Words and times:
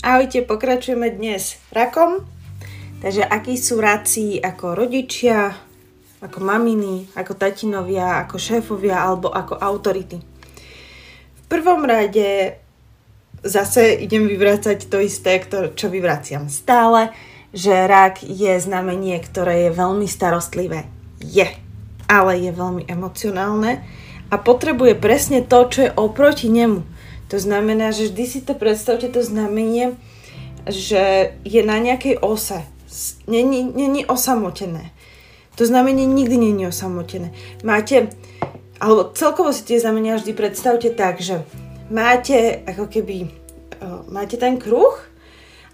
Ahojte, 0.00 0.40
pokračujeme 0.40 1.12
dnes 1.12 1.60
rakom. 1.76 2.24
Takže 3.04 3.20
akí 3.20 3.60
sú 3.60 3.84
raci 3.84 4.40
ako 4.40 4.72
rodičia, 4.72 5.52
ako 6.24 6.40
maminy, 6.40 7.12
ako 7.12 7.36
tatinovia, 7.36 8.24
ako 8.24 8.40
šéfovia 8.40 8.96
alebo 8.96 9.28
ako 9.28 9.60
autority. 9.60 10.16
V 11.36 11.42
prvom 11.52 11.84
rade 11.84 12.56
zase 13.44 14.00
idem 14.00 14.24
vyvracať 14.24 14.88
to 14.88 15.04
isté, 15.04 15.36
čo 15.76 15.92
vyvraciam 15.92 16.48
stále, 16.48 17.12
že 17.52 17.84
rak 17.84 18.24
je 18.24 18.56
znamenie, 18.56 19.20
ktoré 19.20 19.68
je 19.68 19.76
veľmi 19.76 20.08
starostlivé. 20.08 20.88
Je, 21.20 21.44
ale 22.08 22.40
je 22.40 22.56
veľmi 22.56 22.88
emocionálne 22.88 23.84
a 24.32 24.34
potrebuje 24.40 24.96
presne 24.96 25.44
to, 25.44 25.68
čo 25.68 25.78
je 25.84 25.90
oproti 25.92 26.48
nemu 26.48 26.99
to 27.30 27.38
znamená, 27.38 27.94
že 27.94 28.10
vždy 28.10 28.24
si 28.26 28.40
to 28.42 28.58
predstavte 28.58 29.06
to 29.06 29.22
znamenie, 29.22 29.94
že 30.66 31.32
je 31.46 31.62
na 31.62 31.78
nejakej 31.78 32.18
ose. 32.18 32.66
Není, 33.30 33.70
není 33.70 34.02
osamotené. 34.02 34.90
To 35.54 35.62
znamenie 35.62 36.10
nikdy 36.10 36.36
není 36.36 36.66
osamotené. 36.66 37.30
Máte, 37.62 38.10
alebo 38.82 39.14
celkovo 39.14 39.54
si 39.54 39.62
tie 39.62 39.78
znamenia 39.78 40.18
vždy 40.18 40.32
predstavte 40.34 40.90
tak, 40.90 41.22
že 41.22 41.46
máte 41.86 42.66
ako 42.66 42.90
keby, 42.90 43.30
máte 44.10 44.34
ten 44.34 44.58
kruh 44.58 44.98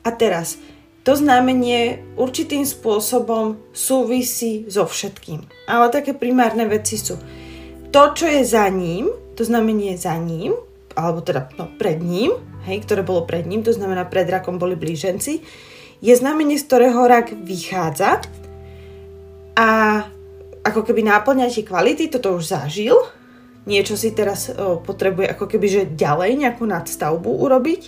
a 0.05 0.13
teraz 0.13 0.61
to 1.07 1.17
znamenie 1.17 2.03
určitým 2.19 2.67
spôsobom 2.67 3.63
súvisí 3.71 4.67
so 4.69 4.85
všetkým. 4.85 5.47
Ale 5.71 5.89
také 5.89 6.13
primárne 6.13 6.67
veci 6.69 6.99
sú 6.99 7.17
to, 7.95 8.03
čo 8.13 8.27
je 8.27 8.43
za 8.45 8.67
ním, 8.69 9.09
to 9.39 9.47
znamenie 9.47 9.95
za 9.97 10.19
ním, 10.19 10.53
alebo 10.97 11.21
teda 11.21 11.53
no, 11.61 11.69
pred 11.77 12.01
ním, 12.01 12.33
hej, 12.65 12.83
ktoré 12.83 13.05
bolo 13.05 13.29
pred 13.29 13.45
ním, 13.45 13.61
to 13.61 13.71
znamená 13.71 14.09
pred 14.09 14.27
rakom 14.27 14.57
boli 14.57 14.75
blíženci, 14.75 15.45
je 16.01 16.15
znamenie, 16.17 16.57
z 16.57 16.67
ktorého 16.67 17.05
rak 17.05 17.37
vychádza 17.37 18.25
a 19.57 19.69
ako 20.67 20.83
keby 20.83 21.07
náplňa 21.07 21.53
tie 21.53 21.63
kvality, 21.63 22.11
toto 22.11 22.37
už 22.37 22.51
zažil, 22.51 22.97
niečo 23.65 23.95
si 23.95 24.11
teraz 24.13 24.51
o, 24.51 24.83
potrebuje 24.83 25.31
ako 25.31 25.47
keby, 25.47 25.67
že 25.69 25.93
ďalej 25.95 26.43
nejakú 26.43 26.67
nadstavbu 26.67 27.31
urobiť. 27.47 27.83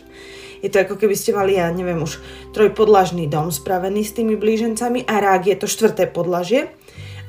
Je 0.59 0.69
to 0.71 0.83
ako 0.83 0.99
keby 0.99 1.15
ste 1.15 1.31
mali, 1.35 1.55
ja 1.55 1.71
neviem, 1.71 2.03
už 2.03 2.19
trojpodlažný 2.51 3.31
dom 3.31 3.55
spravený 3.55 4.03
s 4.03 4.15
tými 4.15 4.35
blížencami 4.35 5.07
a 5.07 5.15
rák 5.23 5.47
je 5.47 5.57
to 5.59 5.71
štvrté 5.71 6.11
podlažie. 6.11 6.75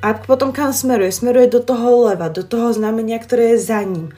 A 0.02 0.18
potom 0.18 0.50
kam 0.50 0.74
smeruje? 0.74 1.14
Smeruje 1.14 1.52
do 1.52 1.62
toho 1.62 2.10
leva, 2.10 2.32
do 2.34 2.42
toho 2.42 2.74
znamenia, 2.74 3.22
ktoré 3.22 3.54
je 3.54 3.68
za 3.70 3.86
ním. 3.86 4.16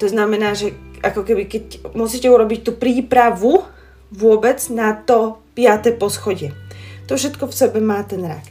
To 0.00 0.06
znamená, 0.06 0.54
že 0.54 0.78
ako 1.02 1.26
keby 1.26 1.44
keď 1.48 1.64
musíte 1.94 2.28
urobiť 2.30 2.60
tú 2.66 2.72
prípravu 2.76 3.64
vôbec 4.08 4.58
na 4.72 4.96
to 4.96 5.40
piaté 5.52 5.92
poschodie. 5.92 6.56
To 7.08 7.16
všetko 7.16 7.48
v 7.48 7.56
sebe 7.56 7.78
má 7.80 8.04
ten 8.04 8.20
rak. 8.20 8.44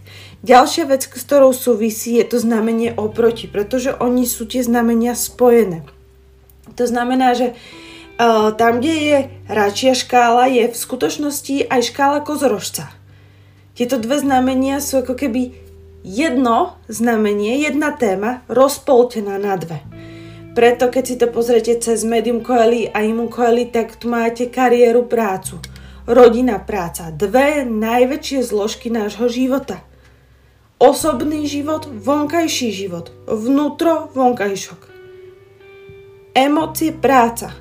Ďalšia 0.45 0.90
vec, 0.90 1.06
s 1.06 1.23
ktorou 1.25 1.53
súvisí, 1.53 2.18
je 2.18 2.25
to 2.25 2.38
znamenie 2.38 2.94
oproti, 2.94 3.50
pretože 3.50 3.94
oni 3.98 4.25
sú 4.30 4.45
tie 4.45 4.62
znamenia 4.62 5.18
spojené. 5.18 5.86
To 6.78 6.86
znamená, 6.86 7.34
že 7.34 7.53
uh, 7.53 8.53
tam, 8.53 8.78
kde 8.81 8.94
je 8.94 9.18
račia 9.50 9.98
škála, 9.98 10.50
je 10.50 10.70
v 10.70 10.78
skutočnosti 10.78 11.70
aj 11.70 11.81
škála 11.90 12.20
kozorožca. 12.22 12.94
Tieto 13.73 13.98
dve 14.02 14.22
znamenia 14.22 14.81
sú 14.81 15.06
ako 15.06 15.14
keby 15.18 15.53
jedno 16.06 16.78
znamenie, 16.90 17.62
jedna 17.62 17.94
téma 17.94 18.42
rozpoltená 18.50 19.38
na 19.38 19.58
dve. 19.58 19.81
Preto 20.58 20.89
keď 20.89 21.03
si 21.05 21.16
to 21.22 21.30
pozriete 21.30 21.77
cez 21.77 22.02
medium 22.02 22.41
koeli 22.41 22.89
a 22.89 23.05
imu 23.05 23.30
koeli, 23.30 23.69
tak 23.69 23.94
tu 24.02 24.09
máte 24.09 24.50
kariéru, 24.50 25.05
prácu. 25.05 25.62
Rodina, 26.09 26.57
práca. 26.57 27.13
Dve 27.13 27.62
najväčšie 27.62 28.41
zložky 28.41 28.90
nášho 28.90 29.29
života. 29.29 29.85
Osobný 30.81 31.45
život, 31.45 31.85
vonkajší 31.85 32.73
život. 32.73 33.13
Vnútro, 33.29 34.09
vonkajšok. 34.18 34.81
Emócie, 36.34 36.89
práca. 36.89 37.53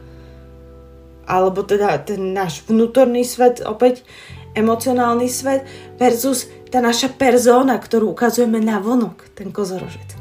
Alebo 1.28 1.68
teda 1.68 2.00
ten 2.00 2.32
náš 2.32 2.64
vnútorný 2.64 3.28
svet, 3.28 3.60
opäť 3.60 4.08
emocionálny 4.56 5.28
svet 5.28 5.68
versus 6.00 6.48
tá 6.72 6.80
naša 6.80 7.12
persona, 7.12 7.76
ktorú 7.76 8.16
ukazujeme 8.16 8.56
na 8.56 8.80
vonok, 8.80 9.36
ten 9.36 9.52
kozorožec. 9.52 10.16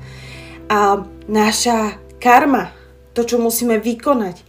A 0.68 1.08
naša 1.32 2.04
karma, 2.26 2.74
to, 3.14 3.22
čo 3.22 3.38
musíme 3.38 3.78
vykonať. 3.78 4.42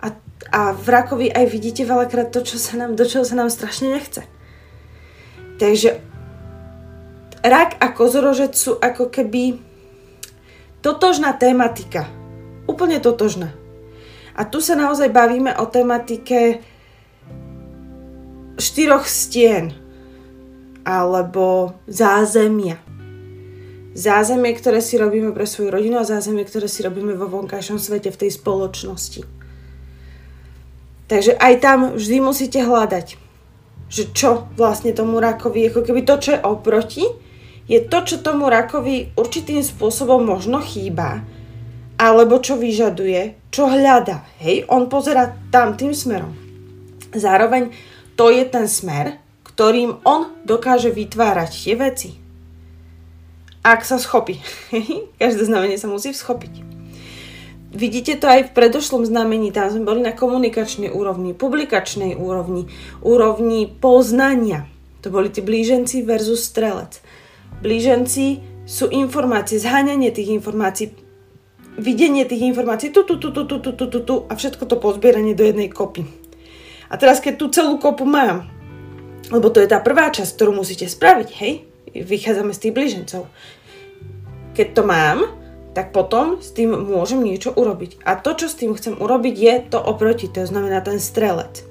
A, 0.00 0.16
a 0.48 0.60
v 0.72 0.86
rakovi 0.88 1.28
aj 1.28 1.44
vidíte 1.52 1.84
veľakrát 1.84 2.32
to, 2.32 2.40
čo 2.40 2.56
sa 2.56 2.80
nám, 2.80 2.96
do 2.96 3.04
čoho 3.04 3.28
sa 3.28 3.36
nám 3.36 3.52
strašne 3.52 3.92
nechce. 3.92 4.24
Takže 5.60 6.00
rak 7.44 7.76
a 7.76 7.92
kozorožec 7.92 8.56
sú 8.56 8.80
ako 8.80 9.12
keby 9.12 9.60
totožná 10.80 11.36
tematika. 11.36 12.08
Úplne 12.64 12.96
totožná. 13.04 13.52
A 14.32 14.48
tu 14.48 14.64
sa 14.64 14.72
naozaj 14.72 15.12
bavíme 15.12 15.52
o 15.60 15.68
tematike 15.68 16.64
štyroch 18.56 19.04
stien 19.04 19.76
alebo 20.86 21.76
zázemia 21.84 22.87
zázemie, 23.98 24.54
ktoré 24.54 24.78
si 24.78 24.94
robíme 24.94 25.34
pre 25.34 25.42
svoju 25.42 25.74
rodinu 25.74 25.98
a 25.98 26.06
zázemie, 26.06 26.46
ktoré 26.46 26.70
si 26.70 26.86
robíme 26.86 27.18
vo 27.18 27.26
vonkajšom 27.26 27.82
svete, 27.82 28.14
v 28.14 28.20
tej 28.22 28.30
spoločnosti. 28.38 29.26
Takže 31.10 31.34
aj 31.34 31.54
tam 31.58 31.78
vždy 31.98 32.16
musíte 32.22 32.62
hľadať, 32.62 33.18
že 33.90 34.02
čo 34.14 34.46
vlastne 34.54 34.94
tomu 34.94 35.18
rakovi, 35.18 35.66
ako 35.66 35.82
keby 35.82 36.06
to, 36.06 36.14
čo 36.22 36.30
je 36.38 36.44
oproti, 36.46 37.04
je 37.66 37.82
to, 37.82 37.98
čo 38.06 38.22
tomu 38.22 38.46
rakovi 38.46 39.10
určitým 39.18 39.60
spôsobom 39.60 40.22
možno 40.22 40.62
chýba, 40.62 41.26
alebo 41.98 42.38
čo 42.38 42.54
vyžaduje, 42.54 43.50
čo 43.50 43.66
hľada. 43.66 44.22
Hej, 44.38 44.70
on 44.70 44.86
pozera 44.86 45.34
tam 45.50 45.74
tým 45.74 45.90
smerom. 45.90 46.32
Zároveň 47.10 47.74
to 48.14 48.30
je 48.30 48.44
ten 48.46 48.70
smer, 48.70 49.18
ktorým 49.42 50.06
on 50.06 50.38
dokáže 50.46 50.92
vytvárať 50.94 51.50
tie 51.50 51.74
veci 51.74 52.27
ak 53.62 53.84
sa 53.84 53.98
schopí. 53.98 54.40
Každé 55.22 55.48
znamenie 55.48 55.78
sa 55.78 55.90
musí 55.90 56.14
schopiť. 56.14 56.68
Vidíte 57.68 58.16
to 58.16 58.24
aj 58.24 58.48
v 58.48 58.54
predošlom 58.56 59.04
znamení, 59.04 59.52
tam 59.52 59.68
sme 59.68 59.84
boli 59.84 60.00
na 60.00 60.16
komunikačnej 60.16 60.88
úrovni, 60.88 61.36
publikačnej 61.36 62.16
úrovni, 62.16 62.64
úrovni 63.04 63.68
poznania. 63.68 64.64
To 65.04 65.12
boli 65.12 65.28
tí 65.28 65.44
blíženci 65.44 66.00
versus 66.00 66.48
strelec. 66.48 67.04
Blíženci 67.60 68.40
sú 68.64 68.88
informácie, 68.88 69.60
zháňanie 69.60 70.08
tých 70.16 70.32
informácií, 70.32 70.96
videnie 71.76 72.24
tých 72.24 72.48
informácií, 72.48 72.88
tu, 72.88 73.04
tu, 73.04 73.20
tu, 73.20 73.28
tu, 73.36 73.44
tu, 73.44 73.60
tu, 73.60 73.70
tu, 73.76 73.84
tu, 73.84 74.00
tu 74.00 74.14
a 74.24 74.32
všetko 74.32 74.64
to 74.64 74.80
pozbieranie 74.80 75.36
do 75.36 75.44
jednej 75.44 75.68
kopy. 75.68 76.08
A 76.88 76.96
teraz, 76.96 77.20
keď 77.20 77.36
tú 77.36 77.52
celú 77.52 77.76
kopu 77.76 78.08
mám, 78.08 78.48
lebo 79.28 79.52
to 79.52 79.60
je 79.60 79.68
tá 79.68 79.76
prvá 79.84 80.08
časť, 80.08 80.40
ktorú 80.40 80.56
musíte 80.56 80.88
spraviť, 80.88 81.28
hej, 81.36 81.67
vychádzame 81.94 82.52
z 82.54 82.62
tých 82.62 82.74
blížencov 82.74 83.24
keď 84.58 84.74
to 84.74 84.82
mám, 84.82 85.18
tak 85.70 85.94
potom 85.94 86.42
s 86.42 86.50
tým 86.50 86.74
môžem 86.74 87.22
niečo 87.22 87.54
urobiť. 87.54 88.02
A 88.02 88.18
to, 88.18 88.34
čo 88.34 88.50
s 88.50 88.58
tým 88.58 88.74
chcem 88.74 88.98
urobiť, 88.98 89.34
je 89.38 89.54
to 89.70 89.78
oproti, 89.78 90.26
to 90.26 90.42
znamená 90.42 90.82
ten 90.82 90.98
strelec. 90.98 91.62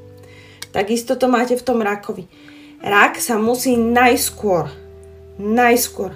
Takisto 0.72 1.20
to 1.20 1.28
máte 1.28 1.60
v 1.60 1.66
tom 1.68 1.84
rakovi. 1.84 2.32
Rak 2.80 3.20
sa 3.20 3.36
musí 3.36 3.76
najskôr, 3.76 4.72
najskôr 5.36 6.16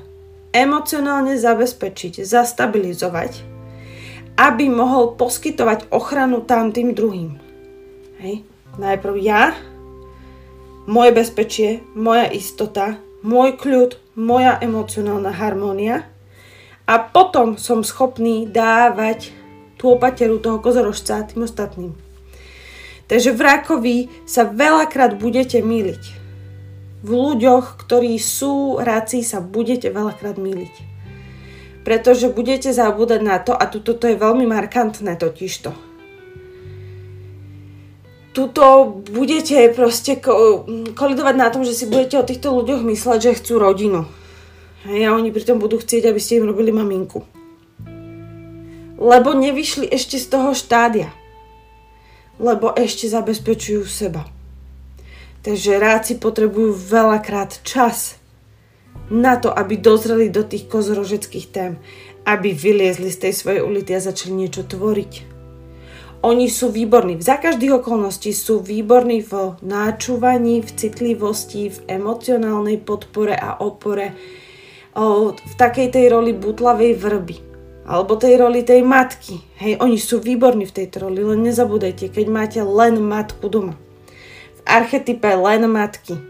emocionálne 0.56 1.36
zabezpečiť, 1.36 2.24
zastabilizovať, 2.24 3.44
aby 4.40 4.72
mohol 4.72 5.20
poskytovať 5.20 5.92
ochranu 5.92 6.48
tam 6.48 6.72
tým 6.72 6.96
druhým. 6.96 7.36
Hej. 8.24 8.48
Najprv 8.80 9.16
ja, 9.20 9.52
moje 10.88 11.12
bezpečie, 11.12 11.84
moja 11.92 12.32
istota, 12.32 12.96
môj 13.22 13.58
kľud, 13.58 13.98
moja 14.18 14.58
emocionálna 14.62 15.32
harmónia– 15.32 16.06
a 16.92 17.00
potom 17.00 17.56
som 17.56 17.88
schopný 17.88 18.44
dávať 18.50 19.32
tú 19.80 19.96
opateru 19.96 20.44
toho 20.44 20.60
kozorožca 20.60 21.24
tým 21.24 21.48
ostatným. 21.48 21.96
Takže 23.08 23.32
v 23.32 23.42
rakovi 23.42 23.98
sa 24.28 24.48
veľakrát 24.48 25.16
budete 25.16 25.64
míliť. 25.64 26.04
V 27.02 27.10
ľuďoch, 27.10 27.82
ktorí 27.82 28.20
sú 28.20 28.78
raci, 28.78 29.24
sa 29.24 29.40
budete 29.40 29.88
veľakrát 29.88 30.36
míliť. 30.36 30.76
Pretože 31.82 32.30
budete 32.30 32.70
zabúdať 32.76 33.22
na 33.26 33.42
to, 33.42 33.58
a 33.58 33.66
tuto 33.72 33.98
to 33.98 34.06
je 34.06 34.20
veľmi 34.20 34.46
markantné 34.46 35.18
totižto. 35.18 35.91
Tuto 38.32 38.88
budete 39.12 39.68
proste 39.76 40.16
kolidovať 40.96 41.36
na 41.36 41.52
tom, 41.52 41.68
že 41.68 41.76
si 41.76 41.84
budete 41.84 42.16
o 42.16 42.28
týchto 42.28 42.56
ľuďoch 42.56 42.88
mysleť, 42.88 43.20
že 43.20 43.38
chcú 43.44 43.60
rodinu 43.60 44.08
Hej, 44.82 45.12
a 45.12 45.14
oni 45.14 45.30
pritom 45.30 45.62
budú 45.62 45.78
chcieť, 45.78 46.10
aby 46.10 46.18
ste 46.18 46.42
im 46.42 46.50
robili 46.50 46.74
maminku. 46.74 47.22
Lebo 48.98 49.38
nevyšli 49.38 49.86
ešte 49.86 50.18
z 50.18 50.26
toho 50.26 50.58
štádia. 50.58 51.14
Lebo 52.42 52.74
ešte 52.74 53.06
zabezpečujú 53.06 53.86
seba. 53.86 54.26
Takže 55.46 55.78
ráci 55.78 56.18
potrebujú 56.18 56.74
veľakrát 56.74 57.62
čas 57.62 58.18
na 59.14 59.38
to, 59.38 59.54
aby 59.54 59.78
dozreli 59.78 60.34
do 60.34 60.42
tých 60.42 60.66
kozorožeckých 60.66 61.48
tém, 61.54 61.78
aby 62.26 62.50
vyliezli 62.54 63.14
z 63.14 63.30
tej 63.30 63.34
svojej 63.38 63.62
ulity 63.62 63.94
a 63.94 64.02
začali 64.02 64.34
niečo 64.34 64.66
tvoriť. 64.66 65.31
Oni 66.22 66.46
sú 66.54 66.70
výborní, 66.70 67.18
za 67.18 67.42
každých 67.42 67.82
okolností 67.82 68.30
sú 68.30 68.62
výborní 68.62 69.26
v 69.26 69.58
náčúvaní, 69.66 70.62
v 70.62 70.70
citlivosti, 70.70 71.74
v 71.74 71.98
emocionálnej 71.98 72.78
podpore 72.78 73.34
a 73.34 73.58
opore, 73.58 74.14
v 75.34 75.54
takej 75.58 75.90
tej 75.90 76.06
roli 76.14 76.38
butlavej 76.38 76.94
vrby 76.94 77.38
alebo 77.82 78.14
tej 78.14 78.38
roli 78.38 78.62
tej 78.62 78.86
matky. 78.86 79.42
Hej, 79.58 79.82
oni 79.82 79.98
sú 79.98 80.22
výborní 80.22 80.70
v 80.70 80.76
tejto 80.84 81.10
roli, 81.10 81.26
len 81.26 81.42
nezabúdajte, 81.42 82.14
keď 82.14 82.26
máte 82.30 82.60
len 82.62 83.02
matku 83.02 83.50
doma. 83.50 83.74
V 84.56 84.62
archetype 84.70 85.26
len 85.26 85.66
matky. 85.66 86.22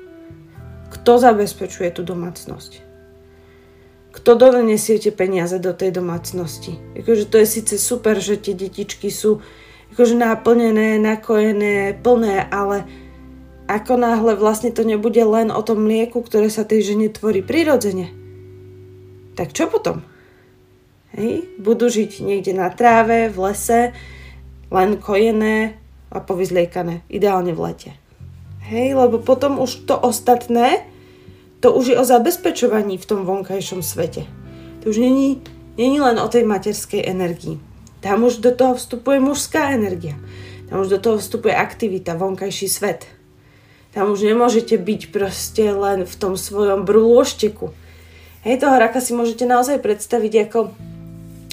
Kto 0.88 1.20
zabezpečuje 1.20 1.92
tú 1.92 2.08
domácnosť? 2.08 2.82
Kto 4.12 4.32
donesiete 4.36 5.12
peniaze 5.12 5.60
do 5.60 5.76
tej 5.76 5.96
domácnosti? 5.96 6.80
Akože 6.96 7.28
to 7.28 7.40
je 7.44 7.48
síce 7.48 7.76
super, 7.80 8.20
že 8.20 8.40
tie 8.40 8.56
detičky 8.56 9.12
sú 9.12 9.44
akože 9.92 10.16
naplnené, 10.16 10.98
nakojené, 10.98 12.00
plné, 12.00 12.48
ale 12.48 12.88
ako 13.72 13.96
náhle 13.96 14.36
vlastne 14.36 14.72
to 14.72 14.84
nebude 14.84 15.20
len 15.24 15.52
o 15.52 15.62
tom 15.64 15.88
mlieku, 15.88 16.20
ktoré 16.24 16.52
sa 16.52 16.68
tej 16.68 16.92
žene 16.92 17.08
tvorí 17.08 17.40
prirodzene, 17.40 18.12
tak 19.36 19.56
čo 19.56 19.72
potom? 19.72 20.04
Hej? 21.16 21.48
Budú 21.60 21.88
žiť 21.88 22.24
niekde 22.24 22.52
na 22.56 22.68
tráve, 22.72 23.32
v 23.32 23.38
lese, 23.52 23.82
len 24.72 25.00
kojené 25.00 25.80
a 26.12 26.20
povyzliekané, 26.20 27.08
ideálne 27.08 27.56
v 27.56 27.64
lete. 27.72 27.92
Hej, 28.68 28.96
lebo 28.96 29.20
potom 29.20 29.60
už 29.60 29.88
to 29.88 29.96
ostatné, 29.96 30.88
to 31.60 31.72
už 31.72 31.96
je 31.96 32.00
o 32.00 32.06
zabezpečovaní 32.08 32.96
v 33.00 33.08
tom 33.08 33.24
vonkajšom 33.24 33.84
svete. 33.84 34.28
To 34.84 34.92
už 34.92 34.98
není, 35.00 35.44
není 35.76 36.00
len 36.00 36.20
o 36.20 36.28
tej 36.28 36.48
materskej 36.48 37.04
energii. 37.04 37.71
Tam 38.02 38.26
už 38.26 38.42
do 38.42 38.50
toho 38.50 38.74
vstupuje 38.74 39.22
mužská 39.22 39.78
energia. 39.78 40.18
Tam 40.68 40.82
už 40.82 40.98
do 40.98 41.00
toho 41.00 41.18
vstupuje 41.22 41.54
aktivita, 41.54 42.18
vonkajší 42.18 42.68
svet. 42.68 43.06
Tam 43.94 44.10
už 44.10 44.26
nemôžete 44.26 44.74
byť 44.80 45.02
proste 45.14 45.70
len 45.70 46.10
v 46.10 46.16
tom 46.18 46.34
svojom 46.34 46.82
brúlošteku. 46.82 47.70
Hej, 48.42 48.66
toho 48.66 48.74
raka 48.82 48.98
si 49.04 49.14
môžete 49.14 49.46
naozaj 49.46 49.78
predstaviť 49.84 50.50
ako, 50.50 50.74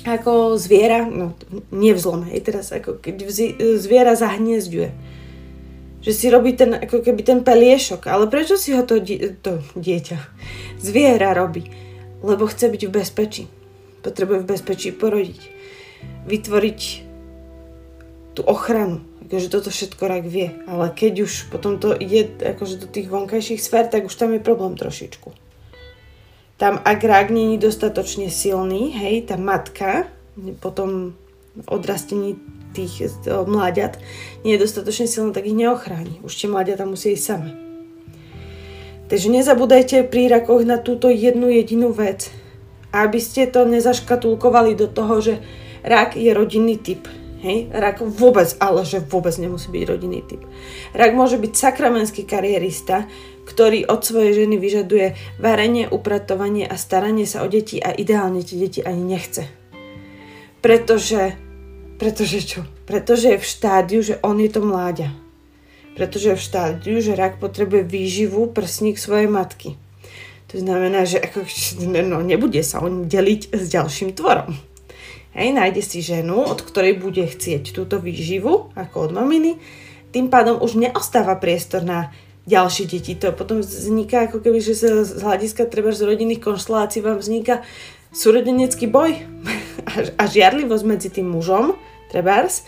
ako 0.08 0.56
zviera, 0.56 1.04
no 1.04 1.36
nie 1.68 1.92
v 1.92 2.00
zlom, 2.00 2.24
hej, 2.24 2.40
teraz 2.40 2.72
ako 2.72 2.96
keď 2.96 3.28
zviera 3.76 4.16
zahniezďuje. 4.16 4.88
Že 6.00 6.12
si 6.14 6.26
robí 6.30 6.56
ten, 6.56 6.78
ako 6.78 7.02
keby 7.04 7.20
ten 7.26 7.40
peliešok. 7.44 8.08
Ale 8.08 8.30
prečo 8.30 8.56
si 8.56 8.72
ho 8.72 8.86
to, 8.86 9.02
die, 9.02 9.34
to 9.42 9.60
dieťa, 9.76 10.16
zviera 10.80 11.36
robí? 11.36 11.68
Lebo 12.24 12.48
chce 12.48 12.70
byť 12.70 12.82
v 12.88 12.94
bezpečí. 12.94 13.44
Potrebuje 14.00 14.46
v 14.46 14.50
bezpečí 14.56 14.88
porodiť 14.94 15.57
vytvoriť 16.26 16.80
tú 18.34 18.42
ochranu. 18.46 19.02
Akože 19.28 19.52
toto 19.52 19.68
všetko 19.68 20.02
rak 20.08 20.24
vie. 20.24 20.56
Ale 20.64 20.88
keď 20.94 21.28
už 21.28 21.52
potom 21.52 21.76
to 21.76 21.92
ide 21.92 22.40
akože 22.40 22.80
do 22.80 22.88
tých 22.88 23.12
vonkajších 23.12 23.60
sfér, 23.60 23.90
tak 23.90 24.08
už 24.08 24.14
tam 24.16 24.32
je 24.32 24.40
problém 24.40 24.72
trošičku. 24.78 25.34
Tam 26.58 26.80
ak 26.82 27.00
rak 27.04 27.30
není 27.30 27.60
dostatočne 27.60 28.32
silný, 28.34 28.90
hej, 28.90 29.30
tá 29.30 29.38
matka 29.38 30.10
potom 30.58 31.14
odrastení 31.66 32.38
tých 32.74 33.10
mláďat 33.26 33.98
nie 34.46 34.54
je 34.54 34.62
dostatočne 34.62 35.10
silná, 35.10 35.34
tak 35.34 35.46
ich 35.46 35.56
neochráni. 35.56 36.22
Už 36.22 36.34
tie 36.34 36.46
mláďata 36.46 36.86
musí 36.86 37.14
ísť 37.14 37.24
same. 37.24 37.50
Takže 39.08 39.28
nezabúdajte 39.32 40.04
pri 40.04 40.28
rakoch 40.28 40.62
na 40.68 40.76
túto 40.76 41.08
jednu 41.08 41.48
jedinú 41.48 41.96
vec. 41.96 42.28
Aby 42.92 43.20
ste 43.20 43.48
to 43.48 43.64
nezaškatulkovali 43.64 44.76
do 44.76 44.88
toho, 44.88 45.20
že 45.20 45.34
Rak 45.84 46.16
je 46.18 46.30
rodinný 46.34 46.78
typ. 46.78 47.06
Hej? 47.38 47.70
Rak 47.70 48.02
vôbec, 48.02 48.50
ale 48.58 48.82
že 48.82 48.98
vôbec 48.98 49.34
nemusí 49.38 49.70
byť 49.70 49.82
rodinný 49.86 50.20
typ. 50.26 50.42
Rak 50.94 51.14
môže 51.14 51.38
byť 51.38 51.52
sakramenský 51.54 52.26
kariérista, 52.26 53.06
ktorý 53.48 53.88
od 53.88 54.04
svojej 54.04 54.44
ženy 54.44 54.60
vyžaduje 54.60 55.06
varenie, 55.40 55.88
upratovanie 55.88 56.68
a 56.68 56.76
staranie 56.76 57.24
sa 57.24 57.46
o 57.46 57.48
deti 57.48 57.80
a 57.80 57.96
ideálne 57.96 58.44
tie 58.44 58.60
deti 58.60 58.80
ani 58.84 59.02
nechce. 59.06 59.48
Pretože, 60.60 61.38
pretože 61.96 62.38
čo? 62.44 62.60
Pretože 62.84 63.34
je 63.34 63.38
v 63.40 63.46
štádiu, 63.46 64.00
že 64.04 64.20
on 64.20 64.36
je 64.42 64.50
to 64.52 64.60
mláďa. 64.60 65.08
Pretože 65.96 66.34
je 66.34 66.38
v 66.38 66.46
štádiu, 66.46 66.96
že 67.00 67.16
rak 67.16 67.40
potrebuje 67.40 67.88
výživu 67.88 68.50
prsník 68.52 69.00
svojej 69.00 69.30
matky. 69.30 69.80
To 70.48 70.56
znamená, 70.60 71.04
že 71.04 71.20
ako, 71.20 71.44
no, 72.04 72.20
nebude 72.20 72.60
sa 72.60 72.84
on 72.84 73.08
deliť 73.08 73.54
s 73.54 73.64
ďalším 73.72 74.12
tvorom. 74.12 74.67
Hej, 75.38 75.54
nájde 75.54 75.82
si 75.86 76.02
ženu, 76.02 76.42
od 76.42 76.58
ktorej 76.66 76.98
bude 76.98 77.22
chcieť 77.22 77.70
túto 77.70 78.02
výživu, 78.02 78.74
ako 78.74 79.06
od 79.06 79.12
maminy, 79.14 79.62
tým 80.10 80.34
pádom 80.34 80.58
už 80.58 80.74
neostáva 80.74 81.38
priestor 81.38 81.86
na 81.86 82.10
ďalšie 82.50 82.90
deti. 82.90 83.14
To 83.22 83.30
potom 83.30 83.62
vzniká 83.62 84.26
ako 84.26 84.42
keby, 84.42 84.58
že 84.58 84.74
z 85.06 85.14
hľadiska 85.22 85.70
treba 85.70 85.94
z 85.94 86.10
rodinných 86.10 86.42
konštelácií 86.42 87.06
vám 87.06 87.22
vzniká 87.22 87.62
súrodenecký 88.10 88.90
boj 88.90 89.14
a 90.18 90.22
žiarlivosť 90.26 90.84
medzi 90.90 91.06
tým 91.14 91.30
mužom, 91.30 91.78
trebárs, 92.10 92.66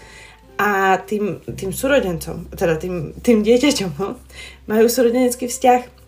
a 0.54 0.94
tým, 1.02 1.42
tým 1.42 1.74
súrodencom, 1.74 2.54
teda 2.54 2.78
tým, 2.78 3.18
tým 3.18 3.42
dieťaťom. 3.42 3.90
No? 3.98 4.14
Majú 4.70 4.86
súrodenecký 4.86 5.50
vzťah. 5.50 5.98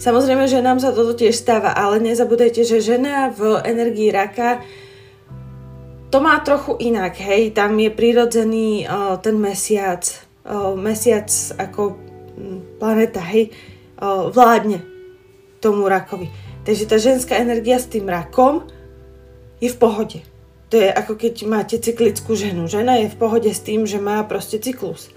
Samozrejme, 0.00 0.48
že 0.48 0.64
nám 0.64 0.80
sa 0.80 0.96
toto 0.96 1.12
tiež 1.12 1.36
stáva, 1.36 1.76
ale 1.76 2.00
nezabudajte, 2.00 2.64
že 2.64 2.80
žena 2.80 3.28
v 3.36 3.60
energii 3.68 4.08
raka 4.08 4.64
to 6.10 6.22
má 6.22 6.38
trochu 6.40 6.76
inak, 6.78 7.18
hej, 7.18 7.50
tam 7.50 7.74
je 7.78 7.90
prirodzený 7.90 8.86
uh, 8.86 9.18
ten 9.18 9.36
mesiac, 9.42 10.06
uh, 10.46 10.78
mesiac 10.78 11.26
ako 11.58 11.98
hm, 12.38 12.78
planeta, 12.78 13.20
hej, 13.20 13.50
uh, 13.98 14.30
vládne 14.30 14.82
tomu 15.58 15.90
rakovi. 15.90 16.30
Takže 16.62 16.84
tá 16.86 16.96
ženská 16.98 17.38
energia 17.38 17.78
s 17.78 17.90
tým 17.90 18.06
rakom 18.10 18.66
je 19.62 19.70
v 19.70 19.78
pohode. 19.78 20.18
To 20.70 20.82
je 20.82 20.90
ako 20.90 21.14
keď 21.14 21.34
máte 21.46 21.78
cyklickú 21.78 22.34
ženu. 22.34 22.66
Žena 22.66 22.98
je 23.06 23.10
v 23.10 23.16
pohode 23.18 23.46
s 23.46 23.62
tým, 23.62 23.86
že 23.86 24.02
má 24.02 24.22
proste 24.26 24.58
cyklus. 24.58 25.14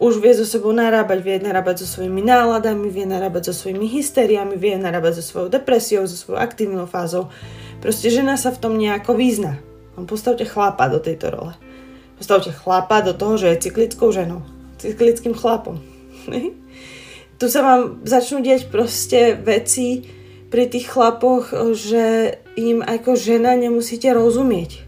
Už 0.00 0.22
vie 0.22 0.32
so 0.32 0.48
sebou 0.48 0.72
narábať, 0.72 1.18
vie 1.20 1.36
narábať 1.42 1.84
so 1.84 1.98
svojimi 1.98 2.24
náladami, 2.24 2.88
vie 2.88 3.04
narábať 3.04 3.52
so 3.52 3.54
svojimi 3.66 3.84
hystériami, 3.84 4.56
vie 4.56 4.78
narábať 4.80 5.20
so 5.20 5.24
svojou 5.26 5.48
depresiou, 5.52 6.08
so 6.08 6.16
svojou 6.16 6.40
aktívnou 6.40 6.86
fázou. 6.88 7.28
Proste 7.84 8.08
žena 8.08 8.38
sa 8.40 8.54
v 8.54 8.62
tom 8.62 8.78
nejako 8.78 9.18
význa. 9.18 9.60
Postavte 10.04 10.44
chlapa 10.44 10.86
do 10.92 11.00
tejto 11.00 11.32
role. 11.32 11.54
Postavte 12.18 12.52
chlapa 12.52 13.00
do 13.00 13.14
toho, 13.14 13.38
že 13.38 13.48
je 13.54 13.62
cyklickou 13.70 14.12
ženou. 14.12 14.42
Cyklickým 14.78 15.34
chlapom. 15.34 15.80
tu 17.40 17.46
sa 17.46 17.60
vám 17.62 18.02
začnú 18.02 18.42
diať 18.42 18.68
proste 18.68 19.38
veci 19.38 20.04
pri 20.50 20.66
tých 20.66 20.90
chlapoch, 20.90 21.54
že 21.72 22.36
im 22.58 22.82
ako 22.82 23.14
žena 23.14 23.54
nemusíte 23.54 24.10
rozumieť. 24.10 24.82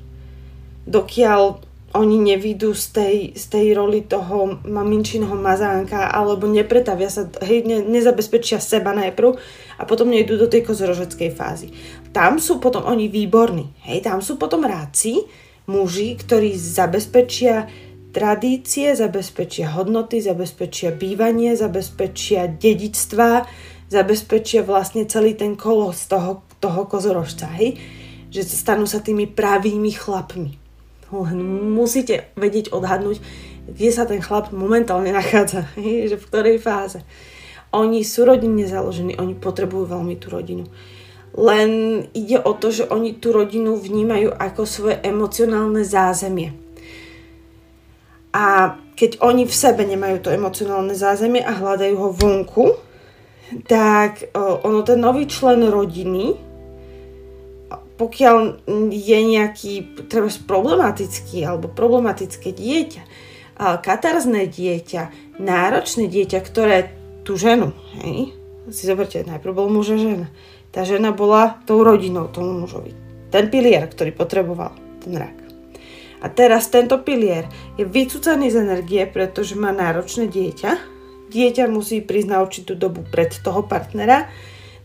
Dokiaľ 0.90 1.69
oni 1.90 2.22
nevidú 2.22 2.70
z 2.70 2.86
tej, 2.94 3.16
z 3.34 3.44
tej 3.50 3.66
roli 3.74 4.06
toho 4.06 4.62
maminčinho 4.62 5.34
mazánka 5.34 6.06
alebo 6.06 6.46
nepretavia 6.46 7.10
sa, 7.10 7.26
hej, 7.42 7.66
ne, 7.66 7.82
nezabezpečia 7.82 8.62
seba 8.62 8.94
najprv 8.94 9.34
a 9.74 9.82
potom 9.82 10.06
nejdú 10.06 10.38
do 10.38 10.46
tej 10.46 10.62
kozorožeckej 10.62 11.30
fázy. 11.34 11.74
Tam 12.14 12.38
sú 12.38 12.62
potom 12.62 12.86
oni 12.86 13.10
výborní, 13.10 13.74
hej, 13.90 14.06
tam 14.06 14.22
sú 14.22 14.38
potom 14.38 14.62
ráci, 14.62 15.18
muži, 15.66 16.14
ktorí 16.14 16.54
zabezpečia 16.54 17.66
tradície, 18.14 18.94
zabezpečia 18.94 19.74
hodnoty, 19.74 20.22
zabezpečia 20.22 20.94
bývanie, 20.94 21.58
zabezpečia 21.58 22.54
dedičstva, 22.54 23.50
zabezpečia 23.90 24.62
vlastne 24.62 25.10
celý 25.10 25.34
ten 25.34 25.58
kolos 25.58 26.06
toho, 26.06 26.46
toho 26.62 26.86
kozorožca, 26.86 27.50
hej, 27.58 27.74
že 28.30 28.46
stanú 28.46 28.86
sa 28.86 29.02
tými 29.02 29.26
pravými 29.26 29.90
chlapmi 29.90 30.59
len 31.10 31.38
musíte 31.74 32.30
vedieť 32.38 32.70
odhadnúť, 32.70 33.18
kde 33.70 33.90
sa 33.90 34.06
ten 34.06 34.22
chlap 34.22 34.54
momentálne 34.54 35.10
nachádza, 35.10 35.66
že 36.10 36.16
v 36.16 36.26
ktorej 36.26 36.62
fáze. 36.62 37.02
Oni 37.70 38.02
sú 38.02 38.26
rodinne 38.26 38.66
založení, 38.66 39.14
oni 39.14 39.38
potrebujú 39.38 39.94
veľmi 39.94 40.18
tú 40.18 40.30
rodinu. 40.30 40.66
Len 41.38 42.02
ide 42.10 42.42
o 42.42 42.50
to, 42.58 42.74
že 42.74 42.90
oni 42.90 43.22
tú 43.22 43.30
rodinu 43.30 43.78
vnímajú 43.78 44.34
ako 44.34 44.62
svoje 44.66 44.98
emocionálne 45.06 45.86
zázemie. 45.86 46.50
A 48.34 48.74
keď 48.98 49.22
oni 49.22 49.46
v 49.46 49.54
sebe 49.54 49.86
nemajú 49.86 50.26
to 50.26 50.34
emocionálne 50.34 50.94
zázemie 50.94 51.42
a 51.46 51.54
hľadajú 51.54 51.94
ho 51.94 52.08
vonku, 52.10 52.66
tak 53.66 54.34
ono 54.34 54.82
ten 54.82 54.98
nový 54.98 55.30
člen 55.30 55.66
rodiny 55.66 56.49
pokiaľ 58.00 58.64
je 58.88 59.18
nejaký 59.20 59.72
treba 60.08 60.32
problematický 60.32 61.44
alebo 61.44 61.68
problematické 61.68 62.56
dieťa, 62.56 63.02
katarzné 63.60 64.48
dieťa, 64.48 65.36
náročné 65.36 66.08
dieťa, 66.08 66.40
ktoré 66.40 66.96
tú 67.28 67.36
ženu, 67.36 67.76
hej, 68.00 68.32
si 68.72 68.88
zoberte, 68.88 69.20
najprv 69.20 69.52
bol 69.52 69.68
muž 69.68 69.92
a 69.92 69.98
žena. 70.00 70.32
Tá 70.72 70.88
žena 70.88 71.12
bola 71.12 71.60
tou 71.68 71.84
rodinou 71.84 72.32
tomu 72.32 72.56
mužovi. 72.64 72.96
Ten 73.28 73.52
pilier, 73.52 73.84
ktorý 73.84 74.16
potreboval, 74.16 74.72
ten 75.04 75.20
rak. 75.20 75.36
A 76.24 76.32
teraz 76.32 76.72
tento 76.72 77.00
pilier 77.04 77.48
je 77.76 77.84
vycúcaný 77.84 78.48
z 78.48 78.64
energie, 78.64 79.04
pretože 79.04 79.60
má 79.60 79.76
náročné 79.76 80.28
dieťa. 80.32 80.72
Dieťa 81.28 81.68
musí 81.68 82.00
prísť 82.00 82.28
na 82.28 82.40
určitú 82.40 82.72
dobu 82.76 83.04
pred 83.04 83.28
toho 83.44 83.64
partnera. 83.66 84.30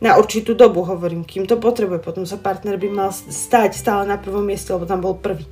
Na 0.04 0.20
určitú 0.20 0.56
dobu 0.56 0.84
hovorím, 0.84 1.24
kým 1.24 1.48
to 1.48 1.56
potrebuje. 1.60 2.04
Potom 2.04 2.28
sa 2.28 2.40
partner 2.40 2.76
by 2.76 2.90
mal 2.92 3.10
stať 3.12 3.76
stále 3.76 4.04
na 4.04 4.20
prvom 4.20 4.44
mieste, 4.44 4.72
lebo 4.76 4.88
tam 4.88 5.00
bol 5.04 5.16
prvý. 5.16 5.48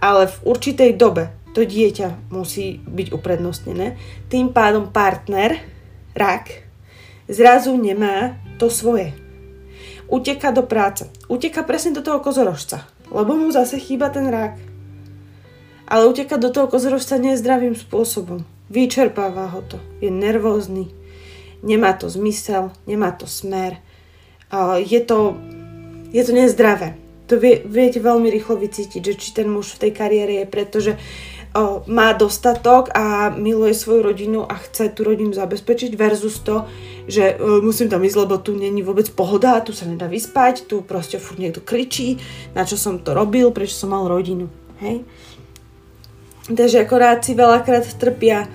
Ale 0.00 0.30
v 0.30 0.36
určitej 0.46 0.96
dobe 0.96 1.34
to 1.50 1.66
dieťa 1.66 2.30
musí 2.30 2.78
byť 2.82 3.10
uprednostnené. 3.10 3.98
Tým 4.30 4.54
pádom 4.54 4.94
partner, 4.94 5.58
rak, 6.14 6.64
zrazu 7.26 7.74
nemá 7.74 8.38
to 8.56 8.70
svoje. 8.70 9.12
Uteka 10.06 10.54
do 10.54 10.66
práce. 10.66 11.10
Uteka 11.26 11.66
presne 11.66 11.98
do 11.98 12.02
toho 12.02 12.22
kozorožca, 12.22 12.86
lebo 13.10 13.34
mu 13.34 13.50
zase 13.50 13.78
chýba 13.78 14.10
ten 14.10 14.26
rak 14.30 14.70
ale 15.90 16.06
uteka 16.06 16.38
do 16.38 16.54
toho 16.54 16.70
kozorožca 16.70 17.18
nezdravým 17.18 17.74
spôsobom. 17.74 18.46
Vyčerpáva 18.70 19.50
ho 19.50 19.60
to. 19.66 19.82
Je 19.98 20.06
nervózny. 20.06 20.94
Nemá 21.62 21.92
to 21.92 22.08
zmysel, 22.08 22.72
nemá 22.86 23.12
to 23.12 23.26
smer. 23.28 23.76
Je 24.80 25.00
to, 25.00 25.36
je 26.10 26.22
to 26.24 26.32
nezdravé. 26.32 26.96
To 27.30 27.38
vie, 27.38 27.62
viete 27.62 28.02
veľmi 28.02 28.26
rýchlo 28.26 28.58
vycítiť, 28.58 29.02
že 29.04 29.14
či 29.14 29.28
ten 29.30 29.46
muž 29.46 29.78
v 29.78 29.86
tej 29.86 29.92
kariére 29.94 30.32
je, 30.42 30.46
pretože 30.50 30.92
má 31.86 32.14
dostatok 32.14 32.94
a 32.94 33.30
miluje 33.34 33.74
svoju 33.74 34.02
rodinu 34.02 34.46
a 34.46 34.54
chce 34.54 34.94
tú 34.94 35.02
rodinu 35.02 35.34
zabezpečiť 35.34 35.98
versus 35.98 36.38
to, 36.46 36.62
že 37.10 37.42
musím 37.42 37.90
tam 37.90 38.06
ísť, 38.06 38.18
lebo 38.22 38.38
tu 38.38 38.54
není 38.54 38.86
vôbec 38.86 39.10
pohoda, 39.10 39.58
tu 39.58 39.74
sa 39.74 39.82
nedá 39.82 40.06
vyspať, 40.06 40.70
tu 40.70 40.86
proste 40.86 41.18
furt 41.18 41.42
niekto 41.42 41.58
kričí, 41.58 42.22
na 42.54 42.62
čo 42.62 42.78
som 42.78 43.02
to 43.02 43.14
robil, 43.14 43.50
prečo 43.50 43.74
som 43.74 43.90
mal 43.90 44.06
rodinu. 44.06 44.46
Hej? 44.78 45.02
Takže 46.50 46.86
akoráci 46.86 47.34
veľakrát 47.34 47.98
trpia 47.98 48.46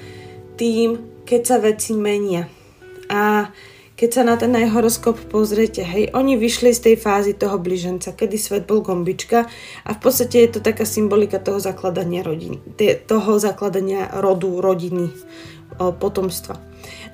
tým, 0.55 1.24
keď 1.27 1.41
sa 1.43 1.57
veci 1.59 1.91
menia. 1.95 2.47
A 3.09 3.51
keď 3.95 4.09
sa 4.12 4.24
na 4.27 4.35
ten 4.35 4.51
horoskop 4.51 5.15
pozriete, 5.31 5.79
hej, 5.79 6.12
oni 6.12 6.35
vyšli 6.35 6.75
z 6.75 6.91
tej 6.91 6.95
fázy 7.00 7.31
toho 7.31 7.55
bliženca, 7.55 8.12
kedy 8.12 8.35
svet 8.35 8.67
bol 8.67 8.83
gombička 8.83 9.47
a 9.88 9.89
v 9.95 10.00
podstate 10.03 10.43
je 10.43 10.50
to 10.51 10.59
taká 10.59 10.83
symbolika 10.83 11.39
toho 11.39 11.63
zakladania 11.63 12.19
rodiny, 12.19 12.59
toho 13.07 13.39
zakladania 13.39 14.12
rodu, 14.19 14.59
rodiny, 14.59 15.15
potomstva. 15.79 16.59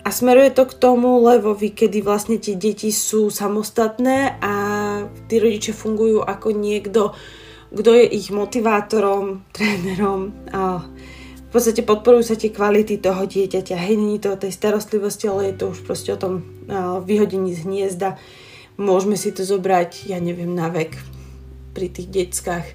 A 0.01 0.10
smeruje 0.10 0.50
to 0.57 0.65
k 0.65 0.74
tomu 0.74 1.21
levovi, 1.21 1.69
kedy 1.69 2.01
vlastne 2.01 2.41
tie 2.41 2.57
deti 2.57 2.89
sú 2.89 3.29
samostatné 3.29 4.41
a 4.41 4.53
tí 5.29 5.38
rodičia 5.38 5.77
fungujú 5.77 6.25
ako 6.25 6.50
niekto, 6.50 7.13
kto 7.69 7.89
je 7.93 8.05
ich 8.10 8.33
motivátorom, 8.33 9.45
trénerom 9.53 10.33
v 11.51 11.60
podstate 11.60 11.84
podporujú 11.84 12.31
sa 12.31 12.39
tie 12.39 12.48
kvality 12.48 12.96
toho 12.96 13.27
dieťaťa. 13.27 13.75
Hej, 13.75 14.00
není 14.00 14.24
to 14.24 14.31
o 14.31 14.39
tej 14.39 14.55
starostlivosti, 14.55 15.27
ale 15.27 15.51
je 15.51 15.60
to 15.60 15.75
už 15.75 15.84
proste 15.84 16.15
o 16.15 16.22
tom 16.22 16.48
vyhodení 17.03 17.51
z 17.51 17.67
hniezda. 17.67 18.15
Môžeme 18.79 19.20
si 19.20 19.36
to 19.36 19.43
zobrať, 19.43 20.08
ja 20.08 20.24
neviem, 20.24 20.55
na 20.55 20.72
vek 20.72 20.96
pri 21.75 21.91
tých 21.91 22.08
deckách 22.08 22.72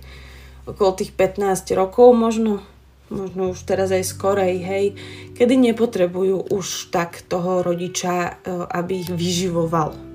okolo 0.69 0.93
tých 0.93 1.17
15 1.17 1.73
rokov 1.73 2.13
možno, 2.13 2.61
možno 3.09 3.57
už 3.57 3.65
teraz 3.65 3.89
aj 3.97 4.05
skorej, 4.13 4.61
hej, 4.61 4.85
kedy 5.41 5.57
nepotrebujú 5.73 6.53
už 6.53 6.93
tak 6.93 7.25
toho 7.25 7.65
rodiča, 7.65 8.13
e, 8.13 8.61
aby 8.77 9.09
ich 9.09 9.09
vyživoval 9.09 10.06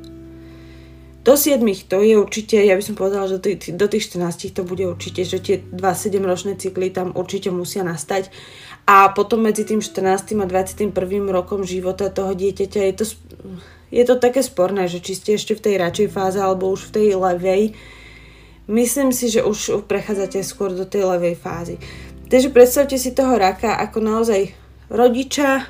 do 1.22 1.38
7 1.38 1.62
to 1.86 2.02
je 2.02 2.18
určite, 2.18 2.58
ja 2.58 2.74
by 2.74 2.82
som 2.82 2.98
povedala, 2.98 3.30
že 3.30 3.38
do 3.38 3.44
tých, 3.46 3.78
do 3.78 3.86
tých 3.86 4.10
14 4.10 4.58
to 4.58 4.66
bude 4.66 4.82
určite, 4.82 5.22
že 5.22 5.38
tie 5.38 5.62
2 5.62 5.78
7-ročné 5.78 6.58
cykly 6.58 6.90
tam 6.90 7.14
určite 7.14 7.54
musia 7.54 7.86
nastať. 7.86 8.34
A 8.90 9.14
potom 9.14 9.46
medzi 9.46 9.62
tým 9.62 9.86
14. 9.86 10.34
a 10.42 10.46
21. 10.50 10.90
rokom 11.30 11.62
života 11.62 12.10
toho 12.10 12.34
dieťaťa 12.34 12.82
je 12.90 12.94
to, 12.98 13.06
je 13.94 14.04
to 14.10 14.16
také 14.18 14.42
sporné, 14.42 14.90
že 14.90 14.98
či 14.98 15.14
ste 15.14 15.38
ešte 15.38 15.54
v 15.54 15.64
tej 15.70 15.76
radšej 15.78 16.08
fáze 16.10 16.42
alebo 16.42 16.74
už 16.74 16.90
v 16.90 16.94
tej 16.98 17.08
levej. 17.14 17.64
Myslím 18.66 19.14
si, 19.14 19.30
že 19.30 19.46
už 19.46 19.86
prechádzate 19.86 20.42
skôr 20.42 20.74
do 20.74 20.90
tej 20.90 21.06
levej 21.06 21.38
fázy. 21.38 21.78
Takže 22.34 22.50
predstavte 22.50 22.98
si 22.98 23.14
toho 23.14 23.38
raka 23.38 23.78
ako 23.78 24.02
naozaj 24.02 24.58
rodiča, 24.90 25.70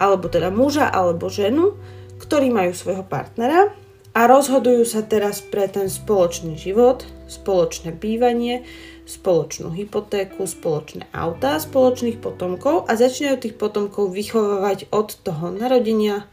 alebo 0.00 0.32
teda 0.32 0.48
muža 0.48 0.88
alebo 0.88 1.28
ženu, 1.28 1.76
ktorí 2.16 2.48
majú 2.48 2.72
svojho 2.72 3.04
partnera 3.04 3.68
a 4.10 4.26
rozhodujú 4.26 4.82
sa 4.82 5.06
teraz 5.06 5.38
pre 5.38 5.70
ten 5.70 5.86
spoločný 5.86 6.58
život, 6.58 7.06
spoločné 7.30 7.94
bývanie, 7.94 8.66
spoločnú 9.06 9.74
hypotéku, 9.74 10.46
spoločné 10.46 11.10
autá, 11.14 11.58
spoločných 11.58 12.18
potomkov 12.18 12.86
a 12.86 12.94
začínajú 12.94 13.36
tých 13.42 13.56
potomkov 13.58 14.10
vychovávať 14.14 14.90
od 14.90 15.14
toho 15.22 15.50
narodenia 15.54 16.26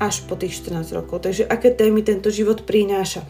až 0.00 0.24
po 0.24 0.36
tých 0.36 0.64
14 0.64 0.96
rokov. 0.96 1.24
Takže 1.28 1.44
aké 1.48 1.72
témy 1.72 2.00
tento 2.04 2.32
život 2.32 2.64
prináša? 2.64 3.24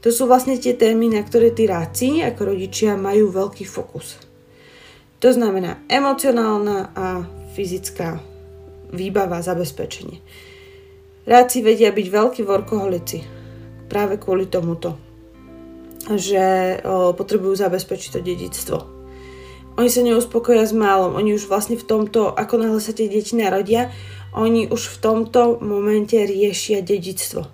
To 0.00 0.08
sú 0.08 0.24
vlastne 0.24 0.56
tie 0.56 0.72
témy, 0.72 1.12
na 1.12 1.20
ktoré 1.20 1.52
tí 1.52 1.68
ráci 1.68 2.24
ako 2.24 2.56
rodičia 2.56 2.96
majú 2.96 3.28
veľký 3.28 3.68
fokus. 3.68 4.16
To 5.20 5.28
znamená 5.28 5.84
emocionálna 5.92 6.96
a 6.96 7.28
fyzická 7.52 8.16
výbava, 8.96 9.44
zabezpečenie. 9.44 10.24
Ráci 11.30 11.62
vedia 11.62 11.94
byť 11.94 12.06
veľkí 12.10 12.42
workoholici. 12.42 13.22
Práve 13.86 14.18
kvôli 14.18 14.50
tomuto. 14.50 14.98
Že 16.10 16.42
o, 16.82 17.14
potrebujú 17.14 17.54
zabezpečiť 17.54 18.18
to 18.18 18.18
dedictvo. 18.18 18.76
Oni 19.78 19.86
sa 19.86 20.02
neuspokoja 20.02 20.66
s 20.66 20.74
málom. 20.74 21.14
Oni 21.14 21.30
už 21.30 21.46
vlastne 21.46 21.78
v 21.78 21.86
tomto, 21.86 22.34
ako 22.34 22.66
náhle 22.66 22.82
sa 22.82 22.90
tie 22.90 23.06
deti 23.06 23.38
narodia, 23.38 23.94
oni 24.34 24.74
už 24.74 24.90
v 24.90 24.96
tomto 24.98 25.62
momente 25.62 26.18
riešia 26.18 26.82
dedictvo. 26.82 27.46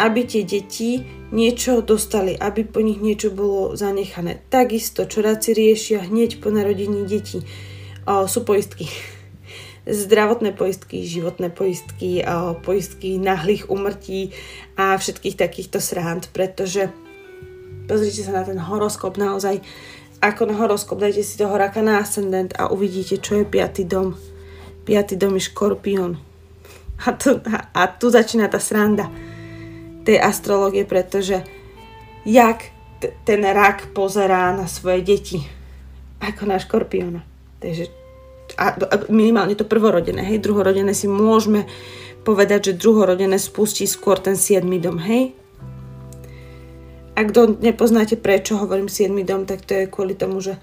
Aby 0.00 0.24
tie 0.24 0.48
deti 0.48 1.04
niečo 1.36 1.84
dostali, 1.84 2.32
aby 2.32 2.64
po 2.64 2.80
nich 2.80 2.96
niečo 2.96 3.28
bolo 3.28 3.76
zanechané. 3.76 4.40
Takisto, 4.48 5.04
čo 5.04 5.20
ráci 5.20 5.52
riešia 5.52 6.08
hneď 6.08 6.40
po 6.40 6.48
narodení 6.48 7.04
detí, 7.04 7.44
o, 8.08 8.24
sú 8.24 8.40
poistky 8.40 8.88
zdravotné 9.86 10.52
poistky, 10.52 11.06
životné 11.06 11.54
poistky, 11.54 12.20
poistky 12.66 13.22
nahlých 13.22 13.70
umrtí 13.70 14.34
a 14.74 14.98
všetkých 14.98 15.38
takýchto 15.38 15.78
srand, 15.78 16.26
pretože 16.34 16.90
pozrite 17.86 18.26
sa 18.26 18.34
na 18.34 18.42
ten 18.42 18.58
horoskop 18.58 19.14
naozaj 19.14 19.62
ako 20.20 20.48
na 20.48 20.54
horoskop, 20.56 20.98
dajte 20.98 21.22
si 21.22 21.38
toho 21.38 21.54
raka 21.54 21.84
na 21.84 22.00
ascendent 22.00 22.56
a 22.56 22.72
uvidíte, 22.72 23.20
čo 23.20 23.36
je 23.38 23.44
piatý 23.44 23.84
dom. 23.84 24.16
Piatý 24.88 25.14
dom 25.14 25.36
je 25.36 25.46
škorpión. 25.52 26.16
A 27.04 27.12
tu, 27.12 27.36
a, 27.44 27.68
a 27.76 27.82
tu 27.92 28.08
začína 28.08 28.48
tá 28.48 28.56
sranda 28.56 29.12
tej 30.08 30.16
astrologie, 30.16 30.88
pretože 30.88 31.44
jak 32.24 32.72
t- 32.98 33.12
ten 33.28 33.44
rak 33.44 33.92
pozerá 33.92 34.56
na 34.56 34.64
svoje 34.64 35.04
deti 35.04 35.38
ako 36.24 36.48
na 36.48 36.56
škorpióna. 36.56 37.20
Takže 37.60 38.05
a 38.56 38.76
minimálne 39.12 39.52
to 39.52 39.68
prvorodené, 39.68 40.24
hej, 40.24 40.40
druhorodené 40.40 40.96
si 40.96 41.06
môžeme 41.06 41.68
povedať, 42.24 42.72
že 42.72 42.80
druhorodené 42.80 43.36
spustí 43.38 43.84
skôr 43.84 44.18
ten 44.18 44.34
7. 44.34 44.64
dom, 44.80 44.98
hej. 44.98 45.36
Ak 47.16 47.32
to 47.32 47.56
nepoznáte, 47.60 48.16
prečo 48.16 48.60
hovorím 48.60 48.92
7. 48.92 49.12
dom, 49.24 49.44
tak 49.48 49.64
to 49.64 49.72
je 49.72 49.84
kvôli 49.88 50.16
tomu, 50.16 50.40
že 50.44 50.60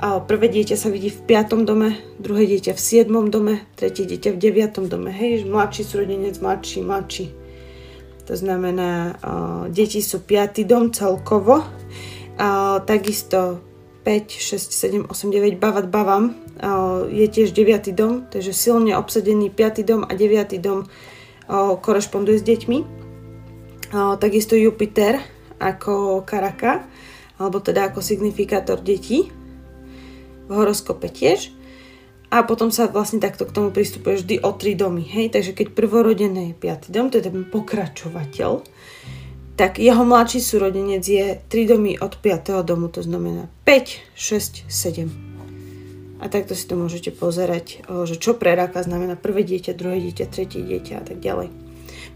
prvé 0.00 0.52
dieťa 0.52 0.76
sa 0.76 0.92
vidí 0.92 1.08
v 1.08 1.24
5. 1.24 1.64
dome, 1.64 1.96
druhé 2.20 2.44
dieťa 2.44 2.76
v 2.76 2.80
7. 2.80 3.32
dome, 3.32 3.64
tretie 3.80 4.04
dieťa 4.04 4.36
v 4.36 4.38
9. 4.40 4.92
dome, 4.92 5.08
hej, 5.08 5.48
mladší 5.48 5.82
súrodenec, 5.88 6.36
mladší, 6.36 6.84
mladší. 6.84 7.26
To 8.28 8.34
znamená, 8.36 9.16
deti 9.72 10.04
sú 10.04 10.20
5. 10.20 10.68
dom 10.68 10.92
celkovo, 10.92 11.64
takisto 12.84 13.64
5, 14.06 14.38
6, 14.38 14.70
7, 14.70 15.10
8, 15.10 15.34
9 15.34 15.58
bavat 15.58 15.90
bavam 15.90 16.38
je 17.10 17.26
tiež 17.26 17.50
9. 17.50 17.90
dom, 17.90 18.22
takže 18.30 18.54
silne 18.54 18.94
obsadený 18.94 19.50
5. 19.50 19.82
dom 19.82 20.06
a 20.06 20.14
9. 20.14 20.62
dom 20.62 20.86
korešponduje 21.82 22.38
s 22.38 22.46
deťmi. 22.46 22.78
Takisto 24.22 24.54
Jupiter 24.54 25.18
ako 25.58 26.22
karaka, 26.22 26.86
alebo 27.42 27.58
teda 27.58 27.90
ako 27.90 27.98
signifikátor 27.98 28.78
detí 28.78 29.26
v 30.46 30.50
horoskope 30.54 31.10
tiež. 31.10 31.50
A 32.30 32.46
potom 32.46 32.70
sa 32.70 32.86
vlastne 32.86 33.18
takto 33.18 33.42
k 33.42 33.54
tomu 33.54 33.74
pristupuje 33.74 34.22
vždy 34.22 34.34
o 34.42 34.54
tri 34.54 34.78
domy. 34.78 35.02
Hej? 35.02 35.34
Takže 35.34 35.50
keď 35.50 35.74
prvorodené 35.74 36.54
je 36.54 36.58
5. 36.58 36.94
dom, 36.94 37.10
to 37.10 37.18
je 37.18 37.26
ten 37.26 37.42
pokračovateľ, 37.42 38.62
tak 39.56 39.80
jeho 39.80 40.04
mladší 40.04 40.44
súrodenec 40.44 41.00
je 41.00 41.40
3 41.48 41.72
domy 41.72 41.96
od 41.96 42.20
5. 42.20 42.60
domu, 42.60 42.92
to 42.92 43.00
znamená 43.00 43.48
5, 43.64 44.12
6, 44.12 44.68
7. 44.68 46.20
A 46.20 46.28
takto 46.28 46.52
si 46.52 46.68
to 46.68 46.76
môžete 46.76 47.12
pozerať, 47.12 47.84
že 48.08 48.16
čo 48.20 48.36
pre 48.36 48.52
raka 48.52 48.84
znamená 48.84 49.16
prvé 49.16 49.44
dieťa, 49.44 49.76
druhé 49.76 50.00
dieťa, 50.00 50.24
tretie 50.28 50.60
dieťa 50.60 50.94
a 51.00 51.04
tak 51.04 51.20
ďalej. 51.20 51.48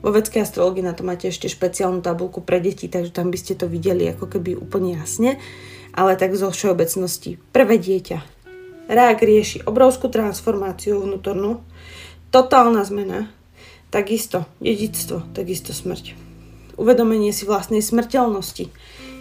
Vo 0.00 0.12
vedskej 0.12 0.44
astrologii 0.44 0.80
na 0.80 0.97
to 0.97 1.04
máte 1.04 1.28
ešte 1.28 1.52
špeciálnu 1.52 2.00
tabulku 2.00 2.40
pre 2.40 2.61
deti, 2.61 2.88
takže 2.88 3.12
tam 3.12 3.28
by 3.28 3.37
ste 3.37 3.56
to 3.56 3.68
videli 3.68 4.09
ako 4.09 4.28
keby 4.28 4.56
úplne 4.56 4.97
jasne. 4.97 5.37
Ale 5.92 6.16
tak 6.16 6.32
zo 6.32 6.49
všeobecnosti. 6.49 7.37
Prvé 7.52 7.76
dieťa. 7.76 8.18
Rák 8.88 9.18
rieši 9.20 9.68
obrovskú 9.68 10.09
transformáciu 10.09 11.04
vnútornú, 11.04 11.61
totálna 12.32 12.80
zmena, 12.88 13.28
takisto 13.92 14.49
dedictvo, 14.64 15.28
takisto 15.37 15.76
smrť. 15.76 16.29
Uvedomenie 16.80 17.28
si 17.37 17.44
vlastnej 17.44 17.84
smrteľnosti 17.84 18.72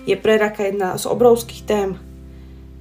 je 0.08 0.16
pre 0.16 0.40
raka 0.40 0.64
jedna 0.72 0.96
z 0.96 1.04
obrovských 1.12 1.68
tém, 1.68 2.00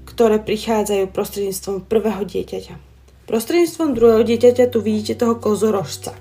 ktoré 0.07 0.39
prichádzajú 0.39 1.11
prostredníctvom 1.11 1.83
prvého 1.91 2.23
dieťaťa. 2.23 2.79
Prostredníctvom 3.27 3.99
druhého 3.99 4.23
dieťaťa 4.23 4.71
tu 4.71 4.79
vidíte 4.79 5.19
toho 5.19 5.35
kozorožca. 5.35 6.15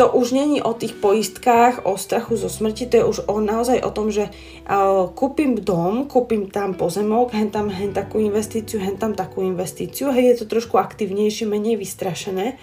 To 0.00 0.08
už 0.08 0.32
není 0.32 0.64
o 0.64 0.72
tých 0.72 0.96
poistkách, 0.96 1.84
o 1.84 2.00
strachu 2.00 2.40
zo 2.40 2.48
smrti, 2.48 2.88
to 2.88 2.94
je 2.96 3.04
už 3.04 3.18
o, 3.28 3.44
naozaj 3.44 3.84
o 3.84 3.92
tom, 3.92 4.08
že 4.08 4.32
uh, 4.32 5.12
kúpim 5.12 5.52
dom, 5.60 6.08
kúpim 6.08 6.48
tam 6.48 6.72
pozemok, 6.72 7.36
hen 7.36 7.52
tam 7.52 7.68
hen 7.68 7.92
takú 7.92 8.16
investíciu, 8.16 8.80
hen 8.80 8.96
tam 8.96 9.12
takú 9.12 9.44
investíciu, 9.44 10.08
hej, 10.08 10.32
je 10.32 10.36
to 10.42 10.56
trošku 10.56 10.80
aktívnejšie, 10.80 11.44
menej 11.44 11.76
vystrašené 11.76 12.56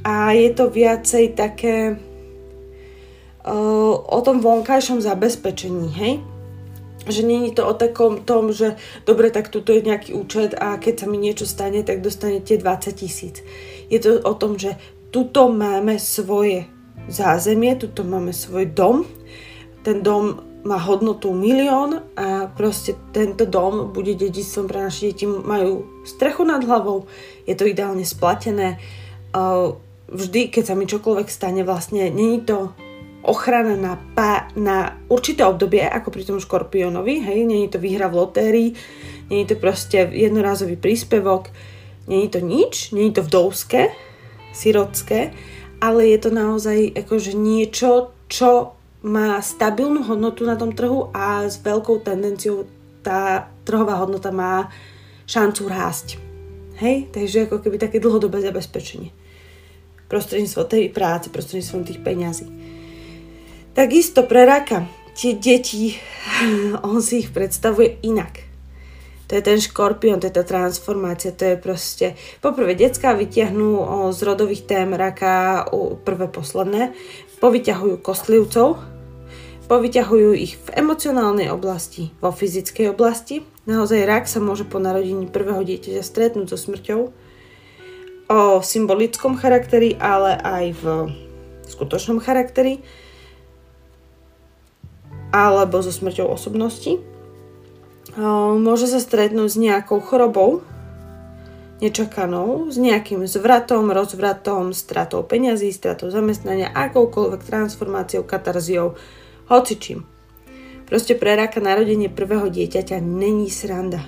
a 0.00 0.32
je 0.32 0.48
to 0.56 0.72
viacej 0.72 1.36
také 1.36 2.00
o 3.46 4.18
tom 4.22 4.38
vonkajšom 4.40 5.02
zabezpečení, 5.02 5.88
hej 5.94 6.14
že 7.02 7.26
není 7.26 7.50
to 7.50 7.66
o 7.66 7.74
takom 7.74 8.22
tom, 8.22 8.54
že 8.54 8.78
dobre, 9.02 9.34
tak 9.34 9.50
tuto 9.50 9.74
je 9.74 9.82
nejaký 9.82 10.14
účet 10.14 10.54
a 10.54 10.78
keď 10.78 11.02
sa 11.02 11.06
mi 11.10 11.18
niečo 11.18 11.50
stane, 11.50 11.82
tak 11.82 11.98
dostanete 11.98 12.54
20 12.54 12.94
tisíc. 12.94 13.42
Je 13.90 13.98
to 13.98 14.22
o 14.22 14.34
tom, 14.38 14.54
že 14.54 14.78
tuto 15.10 15.50
máme 15.50 15.98
svoje 15.98 16.70
zázemie, 17.10 17.74
tuto 17.74 18.06
máme 18.06 18.30
svoj 18.30 18.70
dom, 18.70 19.02
ten 19.82 19.98
dom 19.98 20.46
má 20.62 20.78
hodnotu 20.78 21.34
milión 21.34 22.06
a 22.14 22.46
proste 22.46 22.94
tento 23.10 23.50
dom 23.50 23.90
bude 23.90 24.14
dedictvom 24.14 24.70
pre 24.70 24.86
naše 24.86 25.10
deti, 25.10 25.26
majú 25.26 26.06
strechu 26.06 26.46
nad 26.46 26.62
hlavou, 26.62 27.10
je 27.50 27.58
to 27.58 27.66
ideálne 27.66 28.06
splatené. 28.06 28.78
Vždy, 30.06 30.54
keď 30.54 30.70
sa 30.70 30.78
mi 30.78 30.86
čokoľvek 30.86 31.26
stane, 31.26 31.66
vlastne 31.66 32.06
není 32.14 32.46
to 32.46 32.70
ochrana 33.22 33.78
na, 33.78 33.94
pá, 34.14 34.50
na 34.58 34.98
určité 35.06 35.46
obdobie, 35.46 35.82
ako 35.86 36.10
pri 36.10 36.22
tom 36.26 36.38
škorpiónovi, 36.42 37.22
hej, 37.22 37.46
není 37.46 37.70
to 37.70 37.78
výhra 37.78 38.10
v 38.10 38.18
lotérii, 38.18 38.68
není 39.30 39.46
to 39.46 39.54
proste 39.56 40.10
jednorázový 40.10 40.76
príspevok, 40.76 41.50
není 42.10 42.28
to 42.28 42.42
nič, 42.42 42.90
není 42.90 43.14
to 43.14 43.22
vdovské, 43.22 43.94
sirotské, 44.52 45.30
ale 45.82 46.06
je 46.06 46.18
to 46.18 46.30
naozaj 46.30 46.94
akože 46.94 47.34
niečo, 47.34 48.14
čo 48.26 48.74
má 49.02 49.42
stabilnú 49.42 50.06
hodnotu 50.06 50.46
na 50.46 50.54
tom 50.54 50.70
trhu 50.70 51.10
a 51.10 51.46
s 51.50 51.58
veľkou 51.58 52.06
tendenciou 52.06 52.70
tá 53.02 53.50
trhová 53.66 53.98
hodnota 53.98 54.30
má 54.30 54.70
šancu 55.26 55.66
rásť. 55.66 56.22
Hej, 56.78 57.10
takže 57.10 57.50
ako 57.50 57.62
keby 57.62 57.78
také 57.78 57.98
dlhodobé 57.98 58.42
zabezpečenie. 58.42 59.10
Prostredníctvom 60.06 60.66
tej 60.70 60.90
práce, 60.94 61.30
prostredníctvom 61.30 61.82
tých 61.82 62.00
peňazí. 62.02 62.46
Takisto 63.72 64.28
pre 64.28 64.44
raka 64.44 64.84
tie 65.16 65.36
deti, 65.36 65.96
on 66.88 67.00
si 67.00 67.24
ich 67.24 67.32
predstavuje 67.32 68.00
inak. 68.04 68.44
To 69.28 69.40
je 69.40 69.48
ten 69.48 69.56
škorpión, 69.56 70.20
to 70.20 70.28
je 70.28 70.36
tá 70.36 70.44
transformácia, 70.44 71.32
to 71.32 71.48
je 71.48 71.56
proste... 71.56 72.06
Poprvé, 72.44 72.76
detská 72.76 73.16
vyťahnú 73.16 73.80
z 74.12 74.20
rodových 74.28 74.68
tém 74.68 74.92
raka 74.92 75.64
prvé 76.04 76.28
posledné, 76.28 76.92
povyťahujú 77.40 77.96
kostlivcov, 78.04 78.76
povyťahujú 79.72 80.36
ich 80.36 80.60
v 80.60 80.68
emocionálnej 80.76 81.48
oblasti, 81.48 82.12
vo 82.20 82.28
fyzickej 82.28 82.92
oblasti. 82.92 83.40
Naozaj 83.64 84.04
rak 84.04 84.28
sa 84.28 84.36
môže 84.36 84.68
po 84.68 84.76
narodení 84.76 85.24
prvého 85.24 85.64
dieťaťa 85.64 86.04
stretnúť 86.04 86.52
so 86.52 86.58
smrťou 86.60 87.00
o 88.28 88.40
symbolickom 88.60 89.40
charakteri, 89.40 89.96
ale 89.96 90.36
aj 90.36 90.64
v 90.76 90.84
skutočnom 91.72 92.20
charakteri 92.20 92.84
alebo 95.32 95.80
so 95.80 95.88
smrťou 95.88 96.28
osobnosti. 96.28 97.00
Môže 98.60 98.86
sa 98.92 99.00
stretnúť 99.00 99.48
s 99.48 99.56
nejakou 99.56 100.04
chorobou, 100.04 100.60
nečakanou, 101.80 102.68
s 102.68 102.76
nejakým 102.76 103.24
zvratom, 103.24 103.88
rozvratom, 103.88 104.76
stratou 104.76 105.24
peňazí, 105.24 105.72
stratou 105.72 106.12
zamestnania, 106.12 106.68
akoukoľvek 106.70 107.40
transformáciou, 107.42 108.22
katarziou, 108.28 108.94
hocičím. 109.48 110.04
Proste 110.86 111.16
pre 111.16 111.32
raka 111.32 111.58
narodenie 111.64 112.12
prvého 112.12 112.52
dieťaťa 112.52 113.00
není 113.00 113.48
sranda. 113.48 114.04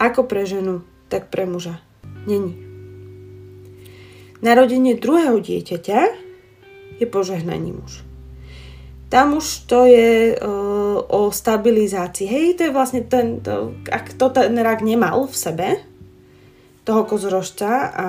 Ako 0.00 0.24
pre 0.24 0.48
ženu, 0.48 0.80
tak 1.12 1.28
pre 1.28 1.44
muža. 1.44 1.78
Není. 2.24 2.56
Narodenie 4.40 4.96
druhého 4.96 5.38
dieťaťa 5.38 6.00
je 6.98 7.06
požehnaním 7.06 7.84
muž 7.84 8.02
tam 9.12 9.36
už 9.36 9.68
to 9.68 9.84
je 9.84 10.32
uh, 10.40 11.04
o 11.04 11.28
stabilizácii. 11.28 12.24
Hej, 12.24 12.46
to 12.56 12.60
je 12.64 12.72
vlastne 12.72 13.04
ten, 13.04 13.44
to, 13.44 13.76
ak 13.92 14.16
to 14.16 14.32
ten 14.32 14.56
rak 14.56 14.80
nemal 14.80 15.28
v 15.28 15.36
sebe, 15.36 15.68
toho 16.88 17.04
kozorožca 17.04 17.92
a 17.92 18.06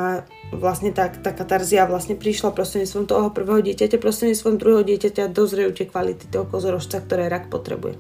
vlastne 0.55 0.95
tá, 0.95 1.11
tá 1.11 1.35
katarzia 1.35 1.85
vlastne 1.85 2.15
prišla 2.15 2.55
prostredníctvom 2.55 3.05
toho 3.05 3.27
prvého 3.35 3.61
dieťaťa, 3.61 3.99
prostredníctvom 3.99 4.55
druhého 4.57 4.83
dieťaťa 4.87 5.29
dozrejú 5.29 5.75
tie 5.75 5.85
kvality 5.91 6.31
toho 6.31 6.47
kozorožca, 6.47 7.03
ktoré 7.03 7.27
rak 7.27 7.51
potrebuje. 7.51 7.99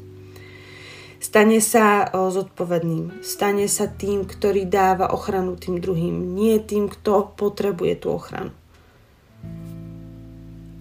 Stane 1.19 1.59
sa 1.59 2.07
o, 2.07 2.31
zodpovedným, 2.31 3.19
stane 3.23 3.67
sa 3.67 3.87
tým, 3.91 4.27
ktorý 4.27 4.65
dáva 4.67 5.11
ochranu 5.11 5.59
tým 5.59 5.79
druhým, 5.79 6.35
nie 6.35 6.55
tým, 6.63 6.87
kto 6.87 7.35
potrebuje 7.35 8.07
tú 8.07 8.15
ochranu. 8.15 8.51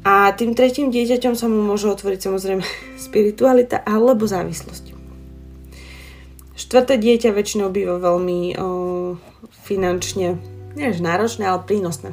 A 0.02 0.34
tým 0.34 0.58
tretím 0.58 0.90
dieťaťom 0.90 1.38
sa 1.38 1.46
mu 1.46 1.62
môže 1.62 1.86
otvoriť 1.86 2.20
samozrejme 2.26 2.64
spiritualita 3.06 3.78
alebo 3.86 4.26
závislosť. 4.26 4.98
Štvrté 6.58 6.98
dieťa 6.98 7.32
väčšinou 7.32 7.72
býva 7.72 7.98
veľmi 7.98 8.54
o, 8.54 9.16
finančne, 9.66 10.36
než 10.76 11.00
náročné, 11.00 11.48
ale 11.48 11.64
prínosné 11.64 12.12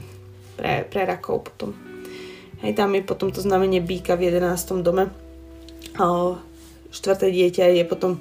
pre, 0.55 0.87
pre 0.87 1.05
rakov 1.05 1.49
potom. 1.51 1.75
Hej, 2.63 2.75
tam 2.75 2.91
je 2.95 3.03
potom 3.03 3.31
to 3.31 3.39
znamenie 3.39 3.79
býka 3.79 4.19
v 4.19 4.31
11. 4.31 4.83
dome. 4.83 5.11
O, 5.95 6.35
štvrté 6.91 7.31
dieťa 7.31 7.77
je 7.77 7.83
potom 7.87 8.19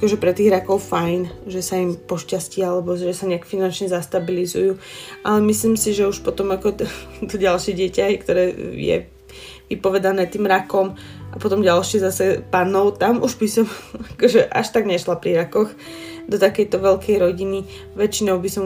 akože 0.00 0.16
pre 0.16 0.32
tých 0.32 0.48
rakov 0.48 0.80
fajn, 0.80 1.44
že 1.44 1.60
sa 1.60 1.76
im 1.76 1.92
pošťastí 1.92 2.64
alebo 2.64 2.96
že 2.96 3.12
sa 3.12 3.28
nejak 3.28 3.44
finančne 3.44 3.92
zastabilizujú. 3.92 4.80
Ale 5.28 5.44
myslím 5.44 5.76
si, 5.76 5.92
že 5.92 6.08
už 6.08 6.24
potom 6.24 6.48
ako 6.56 6.72
to, 6.72 6.84
to 7.28 7.36
ďalšie 7.36 7.76
dieťa, 7.76 8.08
ktoré 8.24 8.48
je 8.80 9.04
vypovedané 9.68 10.24
tým 10.24 10.48
rakom 10.48 10.96
a 11.30 11.36
potom 11.36 11.60
ďalšie 11.60 12.00
zase 12.00 12.40
panov, 12.48 12.96
tam 12.96 13.20
už 13.20 13.36
by 13.36 13.46
som 13.46 13.68
akože 14.16 14.48
až 14.48 14.66
tak 14.72 14.88
nešla 14.88 15.20
pri 15.20 15.44
rakoch 15.44 15.68
do 16.24 16.40
takejto 16.40 16.80
veľkej 16.80 17.20
rodiny. 17.20 17.68
Väčšinou 17.92 18.40
by 18.40 18.48
som, 18.48 18.64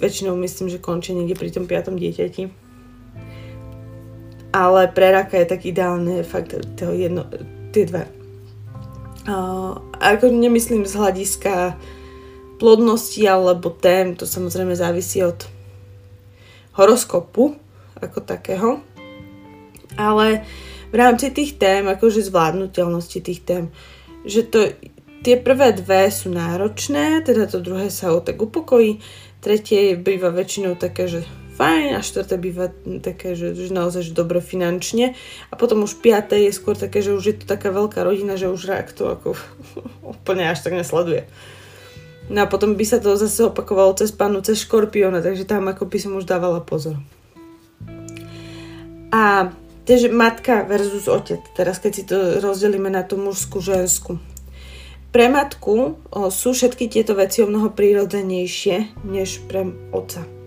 väčšinou 0.00 0.32
myslím, 0.40 0.72
že 0.72 0.80
končí 0.80 1.12
niekde 1.12 1.36
pri 1.36 1.52
tom 1.52 1.68
piatom 1.68 2.00
dieťati. 2.00 2.48
Ale 4.56 4.88
pre 4.96 5.12
raka 5.12 5.36
je 5.36 5.46
tak 5.46 5.60
ideálne 5.68 6.24
fakt 6.24 6.56
to 6.56 6.90
jedno, 6.96 7.28
tie 7.70 7.84
Uh, 7.86 8.19
ako 10.00 10.32
nemyslím 10.32 10.88
z 10.88 10.94
hľadiska 10.96 11.76
plodnosti 12.60 13.20
alebo 13.24 13.72
tém, 13.72 14.16
to 14.16 14.24
samozrejme 14.28 14.76
závisí 14.76 15.24
od 15.24 15.48
horoskopu 16.76 17.56
ako 18.00 18.18
takého. 18.24 18.80
Ale 19.96 20.44
v 20.90 20.94
rámci 20.94 21.30
tých 21.30 21.60
tém, 21.60 21.88
akože 21.88 22.24
zvládnutelnosti 22.28 23.20
tých 23.20 23.40
tém, 23.44 23.68
že 24.24 24.44
to, 24.48 24.72
tie 25.24 25.36
prvé 25.40 25.72
dve 25.76 26.08
sú 26.08 26.32
náročné, 26.32 27.24
teda 27.24 27.48
to 27.48 27.60
druhé 27.60 27.88
sa 27.92 28.12
o 28.12 28.20
tak 28.20 28.40
upokojí, 28.40 29.00
tretie 29.40 29.96
býva 29.96 30.28
väčšinou 30.32 30.76
také, 30.76 31.08
že 31.08 31.20
fajn 31.60 31.92
a 31.92 32.00
štvrté 32.00 32.40
býva 32.40 32.72
také, 33.04 33.36
že, 33.36 33.52
že 33.52 33.68
naozaj 33.68 34.08
že 34.08 34.12
dobre 34.16 34.40
finančne 34.40 35.12
a 35.52 35.54
potom 35.60 35.84
už 35.84 36.00
piaté 36.00 36.48
je 36.48 36.56
skôr 36.56 36.72
také, 36.72 37.04
že 37.04 37.12
už 37.12 37.24
je 37.28 37.36
to 37.36 37.44
taká 37.44 37.68
veľká 37.68 38.00
rodina, 38.00 38.40
že 38.40 38.48
už 38.48 38.64
rak 38.64 38.96
to 38.96 39.12
ako 39.12 39.36
úplne 40.16 40.48
až 40.48 40.64
tak 40.64 40.72
nesleduje. 40.72 41.28
No 42.32 42.46
a 42.46 42.48
potom 42.48 42.80
by 42.80 42.84
sa 42.88 42.96
to 42.96 43.12
zase 43.20 43.44
opakovalo 43.44 43.92
cez 43.92 44.08
pánu, 44.08 44.40
cez 44.40 44.64
škorpiona, 44.64 45.20
takže 45.20 45.44
tam 45.44 45.68
ako 45.68 45.84
by 45.84 45.98
som 46.00 46.16
už 46.16 46.24
dávala 46.24 46.64
pozor. 46.64 46.96
A 49.12 49.52
takže 49.84 50.08
matka 50.08 50.64
versus 50.64 51.10
otec, 51.10 51.44
teraz 51.52 51.76
keď 51.82 51.92
si 51.92 52.06
to 52.08 52.40
rozdelíme 52.40 52.88
na 52.88 53.04
tú 53.04 53.20
mužskú, 53.20 53.60
žensku. 53.60 54.16
pre 55.10 55.26
matku 55.26 55.98
sú 56.30 56.54
všetky 56.54 56.86
tieto 56.86 57.18
veci 57.18 57.42
o 57.42 57.50
mnoho 57.50 57.74
prírodzenejšie 57.74 59.02
než 59.10 59.42
pre 59.50 59.66
otca. 59.90 60.39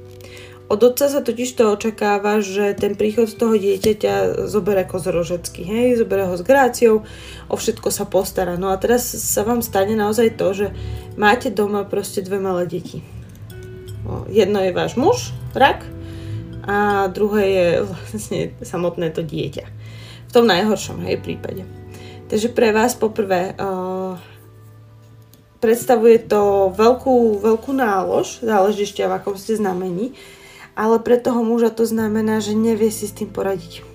Od 0.72 0.80
otca 0.80 1.12
sa 1.12 1.20
totiž 1.20 1.60
to 1.60 1.76
očakáva, 1.76 2.40
že 2.40 2.72
ten 2.74 2.96
príchod 2.96 3.28
toho 3.28 3.60
dieťaťa 3.60 4.48
zobere 4.48 4.88
kozorožecky, 4.88 5.62
hej, 5.68 6.00
zobere 6.00 6.24
ho 6.24 6.34
s 6.34 6.42
gráciou, 6.42 7.04
o 7.52 7.56
všetko 7.60 7.92
sa 7.92 8.08
postará. 8.08 8.56
No 8.56 8.72
a 8.72 8.80
teraz 8.80 9.04
sa 9.06 9.44
vám 9.44 9.60
stane 9.60 9.94
naozaj 9.94 10.40
to, 10.40 10.48
že 10.56 10.68
máte 11.20 11.52
doma 11.52 11.84
proste 11.84 12.24
dve 12.24 12.40
malé 12.40 12.66
deti. 12.66 13.04
Jedno 14.32 14.64
je 14.64 14.72
váš 14.76 14.96
muž, 14.96 15.36
rak, 15.52 15.84
a 16.64 17.08
druhé 17.12 17.44
je 17.44 17.68
vlastne 17.84 18.40
samotné 18.64 19.12
to 19.12 19.20
dieťa. 19.20 19.66
V 20.28 20.32
tom 20.32 20.48
najhoršom, 20.48 21.04
hej, 21.04 21.20
prípade. 21.20 21.68
Takže 22.32 22.50
pre 22.56 22.72
vás 22.72 22.96
poprvé 22.96 23.52
uh, 23.60 24.16
predstavuje 25.60 26.24
to 26.24 26.72
veľkú, 26.72 27.44
veľkú 27.44 27.72
nálož, 27.76 28.42
záleží 28.42 28.88
ešte 28.88 29.04
v 29.04 29.16
akom 29.16 29.36
ste 29.36 29.60
znamení, 29.60 30.16
ale 30.74 30.98
pre 31.02 31.18
toho 31.22 31.42
muža 31.46 31.70
to 31.70 31.86
znamená, 31.86 32.42
že 32.42 32.58
nevie 32.58 32.90
si 32.90 33.10
s 33.10 33.16
tým 33.16 33.30
poradiť. 33.30 33.86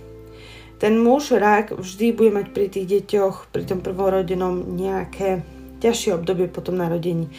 Ten 0.79 0.95
muž, 1.03 1.35
rák, 1.35 1.75
vždy 1.75 2.15
bude 2.15 2.31
mať 2.31 2.47
pri 2.55 2.67
tých 2.71 2.87
deťoch, 2.87 3.51
pri 3.51 3.67
tom 3.67 3.83
prvorodenom 3.83 4.79
nejaké 4.79 5.43
ťažšie 5.83 6.15
obdobie 6.15 6.47
po 6.47 6.63
tom 6.63 6.79
narodení. 6.79 7.31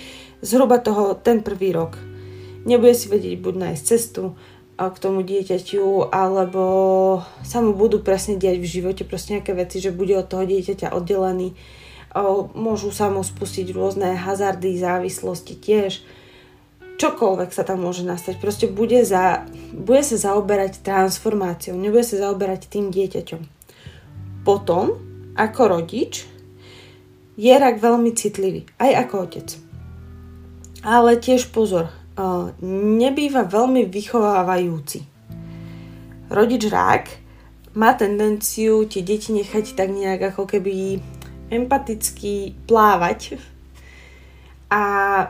Zhruba 0.43 0.80
toho 0.80 1.15
ten 1.15 1.39
prvý 1.39 1.71
rok. 1.71 1.95
Nebude 2.67 2.91
si 2.95 3.08
vedieť 3.08 3.39
buď 3.39 3.56
nájsť 3.56 3.84
cestu 3.84 4.36
k 4.80 4.95
tomu 4.99 5.23
dieťaťu, 5.23 6.12
alebo 6.12 6.63
sa 7.43 7.60
mu 7.60 7.75
budú 7.75 7.99
presne 7.99 8.39
diať 8.39 8.63
v 8.63 8.71
živote 8.80 9.04
proste 9.04 9.39
nejaké 9.39 9.52
veci, 9.52 9.84
že 9.84 9.95
bude 9.95 10.15
od 10.15 10.28
toho 10.28 10.47
dieťaťa 10.47 10.95
oddelený 10.95 11.56
môžu 12.58 12.89
sa 12.89 13.10
mu 13.13 13.21
spustiť 13.21 13.69
rôzne 13.73 14.17
hazardy, 14.17 14.78
závislosti 14.78 15.54
tiež. 15.54 16.02
Čokoľvek 17.00 17.56
sa 17.56 17.64
tam 17.64 17.88
môže 17.88 18.04
nastať. 18.04 18.44
Proste 18.44 18.68
bude, 18.68 19.08
za, 19.08 19.48
bude 19.72 20.04
sa 20.04 20.20
zaoberať 20.20 20.84
transformáciou, 20.84 21.80
nebude 21.80 22.04
sa 22.04 22.20
zaoberať 22.20 22.68
tým 22.68 22.92
dieťaťom. 22.92 23.42
Potom, 24.44 25.00
ako 25.40 25.80
rodič, 25.80 26.28
je 27.40 27.56
rak 27.56 27.80
veľmi 27.80 28.12
citlivý, 28.12 28.68
aj 28.84 29.08
ako 29.08 29.16
otec. 29.24 29.48
Ale 30.84 31.16
tiež 31.16 31.56
pozor, 31.56 31.88
nebýva 33.00 33.48
veľmi 33.48 33.88
vychovávajúci. 33.88 35.08
Rodič 36.28 36.64
rák 36.68 37.06
má 37.80 37.96
tendenciu 37.96 38.84
tie 38.92 39.02
deti 39.08 39.32
nechať 39.32 39.72
tak 39.80 39.88
nejak 39.88 40.36
ako 40.36 40.52
keby 40.52 41.00
empaticky 41.48 42.60
plávať 42.68 43.40
a 44.69 44.84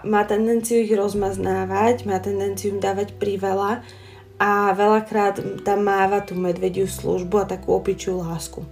má 0.04 0.22
tendenciu 0.28 0.84
ich 0.84 0.92
rozmaznávať, 0.92 2.04
má 2.04 2.20
tendenciu 2.20 2.76
im 2.76 2.84
dávať 2.84 3.16
priveľa 3.16 3.82
a 4.40 4.76
veľakrát 4.76 5.64
tam 5.64 5.88
máva 5.88 6.20
tú 6.24 6.36
medvediu 6.36 6.88
službu 6.88 7.36
a 7.44 7.50
takú 7.50 7.76
opičiu 7.76 8.20
lásku. 8.20 8.64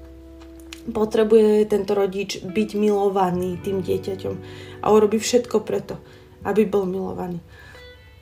Potrebuje 0.88 1.68
tento 1.68 1.96
rodič 1.96 2.40
byť 2.44 2.70
milovaný 2.80 3.60
tým 3.60 3.84
dieťaťom 3.84 4.36
a 4.84 4.86
urobí 4.92 5.20
všetko 5.20 5.64
preto, 5.64 6.00
aby 6.48 6.64
bol 6.64 6.88
milovaný. 6.88 7.44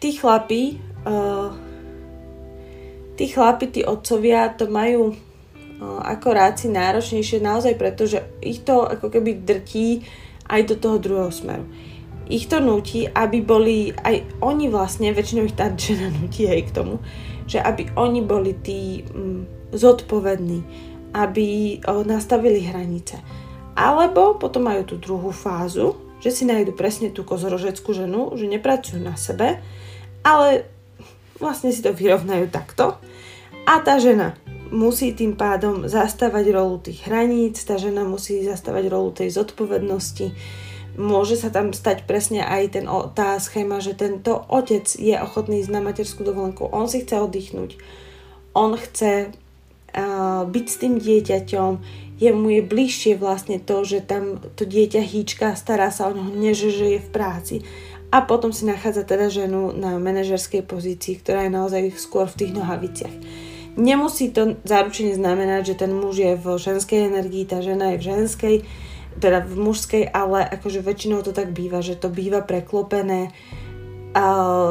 Tí 0.01 0.17
chlapí, 0.17 0.81
uh, 1.05 1.53
tí 3.17 3.25
chlapi, 3.29 3.65
tí 3.69 3.81
otcovia 3.85 4.53
to 4.53 4.69
majú 4.69 5.13
ako 5.83 6.27
ráci 6.31 6.71
náročnejšie 6.71 7.43
naozaj 7.43 7.75
preto, 7.75 8.07
že 8.07 8.23
ich 8.39 8.63
to 8.63 8.87
ako 8.87 9.11
keby 9.11 9.43
drtí 9.43 10.07
aj 10.47 10.61
do 10.71 10.75
toho 10.79 10.97
druhého 11.01 11.33
smeru. 11.33 11.67
Ich 12.25 12.49
to 12.49 12.57
nutí, 12.57 13.05
aby 13.05 13.41
boli, 13.45 13.93
aj 13.93 14.41
oni 14.41 14.65
vlastne, 14.69 15.13
väčšinou 15.13 15.45
ich 15.45 15.57
tá 15.57 15.69
žena 15.73 16.09
nutí 16.09 16.49
aj 16.49 16.61
k 16.69 16.75
tomu, 16.75 16.97
že 17.45 17.61
aby 17.61 17.93
oni 17.93 18.25
boli 18.25 18.57
tí 18.57 19.05
mm, 19.05 19.71
zodpovední, 19.73 20.59
aby 21.13 21.79
o, 21.85 22.01
nastavili 22.01 22.65
hranice. 22.65 23.21
Alebo 23.77 24.39
potom 24.39 24.65
majú 24.65 24.87
tú 24.87 24.95
druhú 24.97 25.29
fázu, 25.29 25.95
že 26.23 26.31
si 26.31 26.43
nájdu 26.47 26.73
presne 26.73 27.13
tú 27.13 27.21
kozorožeckú 27.21 27.93
ženu, 27.93 28.33
že 28.33 28.49
nepracujú 28.49 28.97
na 28.97 29.13
sebe, 29.13 29.61
ale 30.25 30.65
vlastne 31.37 31.69
si 31.69 31.85
to 31.85 31.93
vyrovnajú 31.93 32.49
takto. 32.49 32.97
A 33.65 33.81
tá 33.81 34.01
žena 34.01 34.33
musí 34.73 35.13
tým 35.13 35.37
pádom 35.37 35.85
zastávať 35.85 36.45
rolu 36.49 36.81
tých 36.81 37.05
hraníc, 37.05 37.61
tá 37.61 37.77
žena 37.77 38.01
musí 38.01 38.41
zastávať 38.41 38.89
rolu 38.89 39.13
tej 39.13 39.33
zodpovednosti. 39.33 40.33
Môže 40.95 41.35
sa 41.35 41.51
tam 41.51 41.75
stať 41.75 42.07
presne 42.07 42.39
aj 42.39 42.79
ten, 42.79 42.85
tá 43.11 43.35
schéma, 43.35 43.83
že 43.83 43.99
tento 43.99 44.47
otec 44.47 44.87
je 44.87 45.15
ochotný 45.19 45.59
ísť 45.59 45.71
na 45.75 45.83
materskú 45.83 46.23
dovolenku, 46.23 46.71
on 46.71 46.87
si 46.87 47.03
chce 47.03 47.19
oddychnúť, 47.19 47.75
on 48.55 48.79
chce 48.79 49.27
uh, 49.27 50.47
byť 50.47 50.65
s 50.71 50.77
tým 50.79 50.93
dieťaťom, 50.95 51.71
jemu 52.15 52.47
je 52.47 52.61
bližšie 52.63 53.13
vlastne 53.19 53.59
to, 53.59 53.83
že 53.83 54.07
tam 54.07 54.39
to 54.55 54.63
dieťa 54.63 55.03
hýčka, 55.03 55.59
stará 55.59 55.91
sa 55.91 56.07
o 56.07 56.15
neho, 56.15 56.31
než 56.31 56.71
že 56.71 56.95
je 56.95 56.99
v 57.03 57.09
práci. 57.11 57.55
A 58.15 58.23
potom 58.23 58.55
si 58.55 58.63
nachádza 58.63 59.03
teda 59.03 59.27
ženu 59.27 59.75
na 59.75 59.99
manažerskej 59.99 60.63
pozícii, 60.63 61.19
ktorá 61.19 61.43
je 61.43 61.51
naozaj 61.51 61.83
skôr 61.99 62.31
v 62.31 62.39
tých 62.39 62.51
nohaviciach. 62.55 63.15
Nemusí 63.75 64.31
to 64.31 64.55
zaručene 64.63 65.11
znamenať, 65.11 65.75
že 65.75 65.79
ten 65.83 65.91
muž 65.91 66.23
je 66.23 66.39
v 66.39 66.55
ženskej 66.55 67.11
energii, 67.11 67.43
tá 67.43 67.59
žena 67.59 67.91
je 67.91 67.99
v 67.99 68.07
ženskej, 68.07 68.55
teda 69.19 69.43
v 69.43 69.55
mužskej, 69.55 70.03
ale 70.11 70.43
akože 70.43 70.83
väčšinou 70.83 71.23
to 71.23 71.31
tak 71.31 71.55
býva, 71.55 71.79
že 71.79 71.95
to 71.95 72.11
býva 72.11 72.43
preklopené. 72.43 73.31
A 74.15 74.23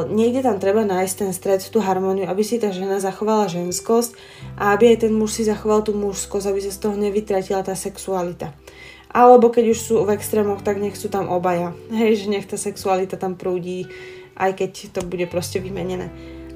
niekde 0.09 0.41
tam 0.41 0.57
treba 0.57 0.81
nájsť 0.81 1.15
ten 1.21 1.29
stred, 1.29 1.61
tú 1.61 1.77
harmóniu, 1.77 2.25
aby 2.25 2.41
si 2.41 2.57
tá 2.57 2.73
žena 2.73 2.97
zachovala 2.97 3.45
ženskosť 3.45 4.17
a 4.57 4.73
aby 4.73 4.97
aj 4.97 5.05
ten 5.05 5.13
muž 5.13 5.37
si 5.37 5.43
zachoval 5.45 5.85
tú 5.85 5.93
mužskosť, 5.93 6.49
aby 6.49 6.59
sa 6.65 6.73
z 6.73 6.81
toho 6.81 6.97
nevytratila 6.97 7.61
tá 7.61 7.77
sexualita. 7.77 8.57
Alebo 9.13 9.53
keď 9.53 9.77
už 9.77 9.79
sú 9.79 9.95
v 10.01 10.17
extrémoch, 10.17 10.65
tak 10.65 10.81
nech 10.81 10.97
sú 10.97 11.13
tam 11.13 11.29
obaja. 11.29 11.77
Hej, 11.93 12.25
že 12.25 12.31
nech 12.33 12.49
tá 12.49 12.57
sexualita 12.57 13.21
tam 13.21 13.37
prúdi, 13.37 13.85
aj 14.33 14.57
keď 14.57 14.71
to 14.97 15.01
bude 15.05 15.29
proste 15.29 15.61
vymenené. 15.61 16.09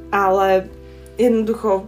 Ale 0.10 0.65
jednoducho 1.21 1.86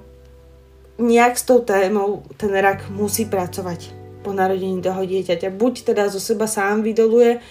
nejak 1.01 1.33
s 1.33 1.43
tou 1.49 1.65
témou 1.65 2.21
ten 2.37 2.53
rak 2.53 2.93
musí 2.93 3.25
pracovať 3.25 4.00
po 4.21 4.31
narodení 4.31 4.81
toho 4.81 5.01
dieťaťa. 5.03 5.53
Buď 5.53 5.93
teda 5.93 6.07
zo 6.07 6.21
seba 6.21 6.45
sám 6.45 6.85
vydoluje 6.85 7.41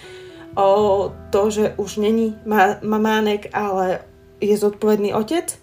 o 0.55 1.11
to, 1.31 1.41
že 1.51 1.65
už 1.79 2.03
není 2.03 2.35
mamánek, 2.83 3.51
ale 3.55 4.03
je 4.41 4.55
zodpovedný 4.57 5.13
otec, 5.15 5.55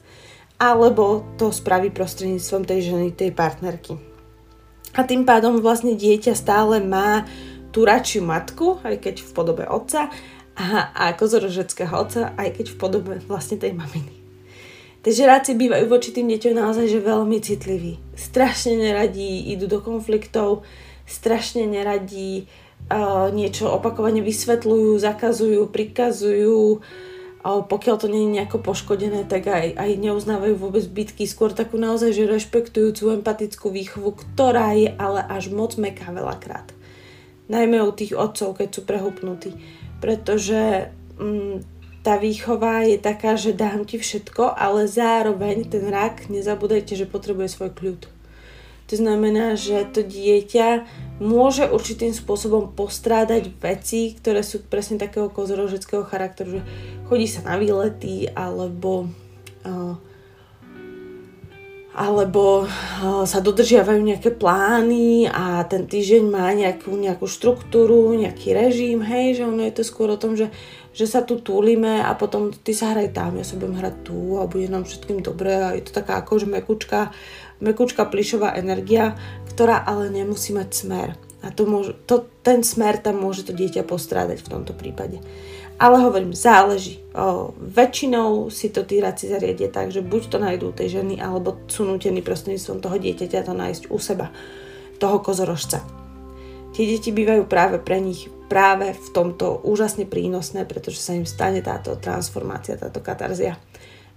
alebo 0.57 1.25
to 1.37 1.53
spraví 1.53 1.91
prostredníctvom 1.91 2.63
tej 2.65 2.81
ženy, 2.93 3.09
tej 3.13 3.31
partnerky. 3.35 3.99
A 4.97 5.05
tým 5.05 5.29
pádom 5.29 5.61
vlastne 5.61 5.95
dieťa 5.95 6.33
stále 6.33 6.81
má 6.81 7.29
tú 7.71 7.85
radšiu 7.85 8.25
matku, 8.25 8.81
aj 8.81 8.97
keď 8.99 9.23
v 9.23 9.31
podobe 9.37 9.65
otca, 9.69 10.09
a, 10.59 10.91
a 10.91 11.15
kozorožeckého 11.15 11.95
otca, 11.95 12.35
aj 12.35 12.59
keď 12.59 12.67
v 12.75 12.77
podobe 12.81 13.15
vlastne 13.31 13.61
tej 13.63 13.79
maminy. 13.79 14.11
Tí 14.99 15.15
žeráci 15.15 15.55
bývajú 15.55 15.87
voči 15.87 16.11
tým 16.11 16.27
deťom 16.27 16.59
naozaj 16.59 16.91
že 16.91 16.99
veľmi 16.99 17.39
citliví. 17.39 18.03
Strašne 18.19 18.75
neradí 18.75 19.55
idú 19.55 19.71
do 19.71 19.79
konfliktov, 19.79 20.67
strašne 21.09 21.65
neradí 21.65 22.45
uh, 22.93 23.33
niečo 23.33 23.73
opakovane 23.73 24.21
vysvetľujú, 24.21 25.01
zakazujú, 25.01 25.67
prikazujú. 25.73 26.85
A 27.39 27.65
pokiaľ 27.65 27.97
to 27.97 28.13
nie 28.13 28.29
je 28.29 28.35
nejako 28.39 28.61
poškodené, 28.61 29.25
tak 29.25 29.49
aj, 29.49 29.79
aj 29.79 29.91
neuznávajú 29.97 30.55
vôbec 30.59 30.85
bitky, 30.85 31.25
skôr 31.25 31.55
takú 31.55 31.81
naozaj 31.81 32.13
že 32.13 32.29
rešpektujúcu 32.29 33.23
empatickú 33.23 33.73
výchovu, 33.73 34.13
ktorá 34.13 34.75
je 34.77 34.93
ale 34.99 35.25
až 35.25 35.49
moc 35.55 35.79
meká 35.81 36.13
veľakrát. 36.13 36.77
Najmä 37.49 37.81
u 37.81 37.93
tých 37.97 38.13
otcov, 38.13 38.61
keď 38.61 38.69
sú 38.69 38.81
prehupnutí. 38.85 39.57
Pretože 40.05 40.93
mm, 41.17 41.79
tá 42.05 42.21
výchova 42.21 42.85
je 42.85 42.99
taká, 43.01 43.35
že 43.41 43.57
dám 43.57 43.89
ti 43.89 43.97
všetko, 43.97 44.53
ale 44.53 44.85
zároveň 44.91 45.65
ten 45.67 45.89
rak, 45.89 46.29
nezabudajte, 46.29 46.95
že 46.99 47.09
potrebuje 47.09 47.49
svoj 47.49 47.71
kľud. 47.73 48.18
To 48.89 48.95
znamená, 48.97 49.53
že 49.55 49.85
to 49.93 50.01
dieťa 50.01 50.89
môže 51.21 51.69
určitým 51.69 52.17
spôsobom 52.17 52.73
postrádať 52.73 53.53
veci, 53.61 54.17
ktoré 54.17 54.41
sú 54.41 54.65
presne 54.65 54.97
takého 54.97 55.29
kozorožeckého 55.29 56.09
charakteru, 56.09 56.59
že 56.59 56.63
chodí 57.11 57.29
sa 57.29 57.45
na 57.45 57.61
výlety 57.61 58.33
alebo 58.33 59.13
uh, 59.69 59.97
alebo 61.99 62.63
sa 63.27 63.43
dodržiavajú 63.43 63.99
nejaké 63.99 64.31
plány 64.31 65.27
a 65.27 65.67
ten 65.67 65.83
týždeň 65.83 66.23
má 66.31 66.47
nejakú, 66.55 66.95
nejakú 66.95 67.27
štruktúru, 67.27 68.15
nejaký 68.15 68.55
režim, 68.55 69.03
hej, 69.03 69.43
že 69.43 69.43
ono 69.43 69.67
je 69.67 69.75
to 69.75 69.83
skôr 69.83 70.07
o 70.15 70.21
tom, 70.21 70.39
že 70.39 70.47
že 70.99 71.07
sa 71.07 71.23
tu 71.23 71.39
túlime 71.39 72.03
a 72.03 72.11
potom 72.19 72.51
ty 72.51 72.75
sa 72.75 72.91
hraj 72.91 73.15
tam, 73.15 73.39
ja 73.39 73.47
sa 73.47 73.55
budem 73.55 73.79
hrať 73.79 73.95
tu 74.03 74.35
a 74.43 74.51
bude 74.51 74.67
nám 74.67 74.83
všetkým 74.83 75.23
dobré 75.23 75.55
a 75.55 75.79
je 75.79 75.87
to 75.87 75.95
taká 75.95 76.19
akože 76.19 76.51
mekučka, 76.51 77.15
mekučka 77.59 78.07
plišová 78.07 78.55
energia, 78.55 79.19
ktorá 79.53 79.83
ale 79.83 80.11
nemusí 80.11 80.55
mať 80.55 80.69
smer. 80.71 81.09
A 81.39 81.55
to 81.55 81.71
môže, 81.71 81.95
to, 82.07 82.27
ten 82.43 82.67
smer 82.67 82.99
tam 82.99 83.23
môže 83.23 83.47
to 83.47 83.55
dieťa 83.55 83.87
postrádať 83.87 84.43
v 84.43 84.51
tomto 84.59 84.75
prípade. 84.75 85.23
Ale 85.79 86.03
hovorím, 86.03 86.35
záleží. 86.35 86.99
O, 87.15 87.55
väčšinou 87.55 88.51
si 88.51 88.75
to 88.75 88.83
tí 88.83 88.99
radci 88.99 89.31
zariadia 89.31 89.71
tak, 89.71 89.95
že 89.95 90.03
buď 90.03 90.23
to 90.27 90.39
nájdú 90.43 90.75
tej 90.75 90.99
ženy, 90.99 91.23
alebo 91.23 91.63
sú 91.71 91.87
nutení 91.87 92.19
prostredníctvom 92.19 92.83
toho 92.83 92.97
dieťaťa 92.99 93.47
to 93.47 93.55
nájsť 93.55 93.83
u 93.87 93.99
seba, 94.03 94.35
toho 94.99 95.23
kozorožca. 95.23 95.87
Tie 96.75 96.83
deti 96.83 97.15
bývajú 97.15 97.47
práve 97.47 97.79
pre 97.79 98.03
nich 98.03 98.27
práve 98.51 98.97
v 98.97 99.09
tomto 99.15 99.63
úžasne 99.63 100.09
prínosné, 100.09 100.67
pretože 100.67 100.99
sa 100.99 101.15
im 101.15 101.29
stane 101.29 101.63
táto 101.63 101.95
transformácia, 102.01 102.81
táto 102.81 102.99
katarzia, 102.99 103.61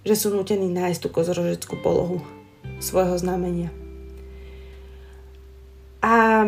že 0.02 0.18
sú 0.18 0.34
nutení 0.34 0.66
nájsť 0.66 0.98
tú 0.98 1.08
kozorožeckú 1.14 1.78
polohu 1.78 2.41
svojho 2.82 3.16
znamenia. 3.18 3.70
A 6.02 6.44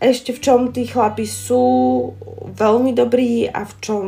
ešte 0.00 0.32
v 0.32 0.40
čom 0.40 0.60
tí 0.72 0.88
chlapi 0.88 1.28
sú 1.28 1.62
veľmi 2.56 2.96
dobrí 2.96 3.44
a 3.46 3.68
v 3.68 3.74
čom 3.84 4.04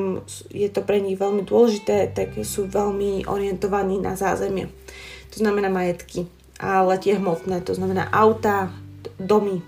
je 0.48 0.66
to 0.72 0.80
pre 0.80 1.04
nich 1.04 1.20
veľmi 1.20 1.44
dôležité, 1.44 2.10
tak 2.10 2.32
sú 2.42 2.64
veľmi 2.64 3.28
orientovaní 3.28 4.00
na 4.00 4.16
zázemie. 4.16 4.72
To 5.36 5.44
znamená 5.44 5.68
majetky, 5.68 6.26
ale 6.56 6.96
tie 6.96 7.20
hmotné, 7.20 7.60
to 7.60 7.76
znamená 7.76 8.08
auta, 8.08 8.72
domy 9.20 9.60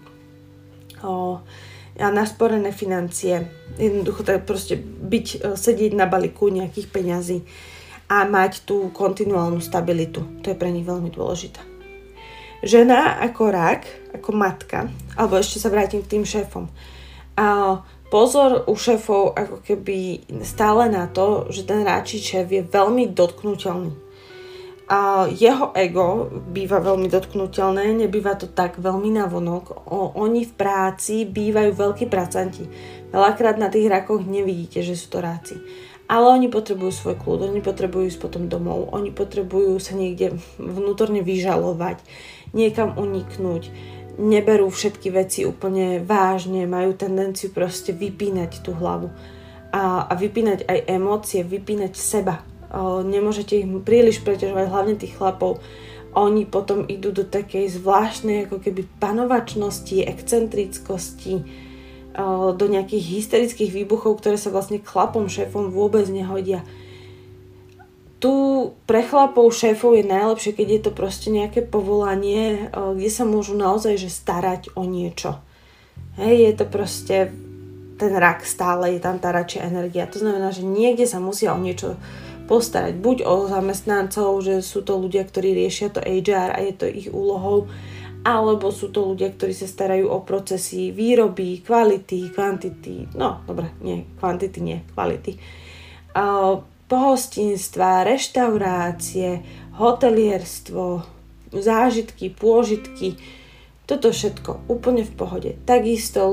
o, 1.05 1.38
a 2.01 2.09
nasporené 2.11 2.73
financie. 2.73 3.44
Jednoducho 3.77 4.25
tak 4.25 4.49
proste 4.49 4.81
byť, 4.81 5.27
e, 5.38 5.38
sedieť 5.55 5.92
na 5.92 6.09
balíku 6.09 6.49
nejakých 6.49 6.88
peňazí 6.88 7.38
a 8.09 8.29
mať 8.29 8.69
tú 8.69 8.93
kontinuálnu 8.93 9.61
stabilitu. 9.61 10.25
To 10.45 10.53
je 10.53 10.59
pre 10.59 10.69
nich 10.69 10.85
veľmi 10.85 11.09
dôležité 11.09 11.75
žena 12.64 13.21
ako 13.21 13.53
rak, 13.53 13.83
ako 14.17 14.31
matka, 14.33 14.88
alebo 15.14 15.37
ešte 15.37 15.61
sa 15.61 15.69
vrátim 15.69 16.01
k 16.01 16.19
tým 16.19 16.25
šéfom. 16.25 16.67
A 17.37 17.79
pozor 18.09 18.64
u 18.67 18.75
šéfov 18.75 19.37
ako 19.37 19.61
keby 19.61 20.25
stále 20.43 20.88
na 20.88 21.07
to, 21.07 21.53
že 21.53 21.69
ten 21.69 21.85
ráčí 21.85 22.19
šéf 22.19 22.49
je 22.49 22.64
veľmi 22.64 23.12
dotknutelný. 23.12 23.93
A 24.85 25.25
jeho 25.33 25.73
ego 25.73 26.29
býva 26.29 26.77
veľmi 26.77 27.09
dotknutelné, 27.09 27.88
nebýva 27.97 28.37
to 28.37 28.53
tak 28.53 28.77
veľmi 28.77 29.17
navonok. 29.17 29.88
O, 29.88 30.12
oni 30.12 30.45
v 30.45 30.53
práci 30.53 31.25
bývajú 31.25 31.73
veľkí 31.73 32.05
pracanti. 32.12 32.69
Veľakrát 33.09 33.57
na 33.57 33.73
tých 33.73 33.88
rakoch 33.88 34.21
nevidíte, 34.29 34.85
že 34.85 34.93
sú 34.93 35.09
to 35.09 35.25
ráci. 35.25 35.57
Ale 36.05 36.27
oni 36.29 36.53
potrebujú 36.53 36.93
svoj 36.93 37.17
kľud, 37.17 37.49
oni 37.49 37.64
potrebujú 37.64 38.12
ísť 38.12 38.21
potom 38.21 38.53
domov, 38.53 38.93
oni 38.93 39.09
potrebujú 39.09 39.81
sa 39.81 39.97
niekde 39.97 40.37
vnútorne 40.61 41.25
vyžalovať 41.25 42.05
niekam 42.55 42.95
uniknúť, 42.95 43.69
neberú 44.17 44.71
všetky 44.71 45.11
veci 45.11 45.43
úplne 45.43 45.99
vážne, 45.99 46.71
majú 46.71 46.95
tendenciu 46.95 47.51
proste 47.51 47.90
vypínať 47.90 48.62
tú 48.62 48.73
hlavu 48.73 49.11
a, 49.75 50.07
a 50.07 50.12
vypínať 50.14 50.71
aj 50.71 50.79
emócie, 50.87 51.43
vypínať 51.43 51.93
seba. 51.99 52.47
Nemôžete 53.03 53.59
ich 53.59 53.67
príliš 53.83 54.23
preťažovať, 54.23 54.71
hlavne 54.71 54.95
tých 54.95 55.19
chlapov. 55.19 55.59
Oni 56.14 56.47
potom 56.47 56.87
idú 56.87 57.11
do 57.11 57.27
takej 57.27 57.75
zvláštnej 57.75 58.47
ako 58.47 58.62
keby 58.62 58.87
panovačnosti, 59.03 60.07
excentrickosti, 60.07 61.43
do 62.55 62.66
nejakých 62.70 63.18
hysterických 63.18 63.74
výbuchov, 63.74 64.22
ktoré 64.22 64.38
sa 64.38 64.55
vlastne 64.55 64.79
chlapom, 64.79 65.27
šéfom 65.27 65.74
vôbec 65.74 66.07
nehodia 66.09 66.62
tu 68.24 68.72
pre 68.88 69.05
chlapov, 69.05 69.53
šéfov 69.53 70.00
je 70.00 70.09
najlepšie, 70.09 70.57
keď 70.57 70.68
je 70.72 70.81
to 70.88 70.96
proste 70.96 71.29
nejaké 71.29 71.61
povolanie, 71.61 72.72
kde 72.72 73.11
sa 73.12 73.29
môžu 73.29 73.53
naozaj 73.53 74.00
že 74.00 74.09
starať 74.09 74.72
o 74.81 74.88
niečo. 74.88 75.44
Hej, 76.16 76.37
je 76.40 76.53
to 76.57 76.64
proste 76.64 77.16
ten 78.00 78.12
rak 78.16 78.48
stále, 78.48 78.96
je 78.96 79.00
tam 79.05 79.20
tá 79.20 79.29
radšia 79.29 79.68
energia. 79.68 80.09
To 80.09 80.24
znamená, 80.24 80.57
že 80.57 80.64
niekde 80.64 81.05
sa 81.05 81.20
musia 81.20 81.53
o 81.53 81.61
niečo 81.61 82.00
postarať. 82.48 82.96
Buď 82.96 83.29
o 83.29 83.44
zamestnancov, 83.44 84.40
že 84.40 84.64
sú 84.64 84.81
to 84.81 84.96
ľudia, 84.96 85.29
ktorí 85.29 85.53
riešia 85.53 85.92
to 85.92 86.00
HR 86.00 86.57
a 86.57 86.64
je 86.64 86.72
to 86.81 86.88
ich 86.88 87.12
úlohou, 87.12 87.68
alebo 88.24 88.72
sú 88.72 88.88
to 88.88 89.12
ľudia, 89.12 89.28
ktorí 89.37 89.52
sa 89.52 89.68
starajú 89.68 90.08
o 90.08 90.24
procesy 90.24 90.88
výroby, 90.88 91.60
kvality, 91.60 92.32
kvantity, 92.32 93.12
no 93.12 93.44
dobre, 93.44 93.68
nie, 93.84 94.08
kvantity 94.16 94.64
nie, 94.64 94.80
kvality. 94.96 95.37
Pohostinstva, 96.88 98.08
reštaurácie, 98.08 99.44
hotelierstvo, 99.76 101.04
zážitky, 101.52 102.32
pôžitky, 102.32 103.20
toto 103.84 104.08
všetko 104.08 104.72
úplne 104.72 105.04
v 105.04 105.12
pohode. 105.12 105.50
Takisto 105.68 106.24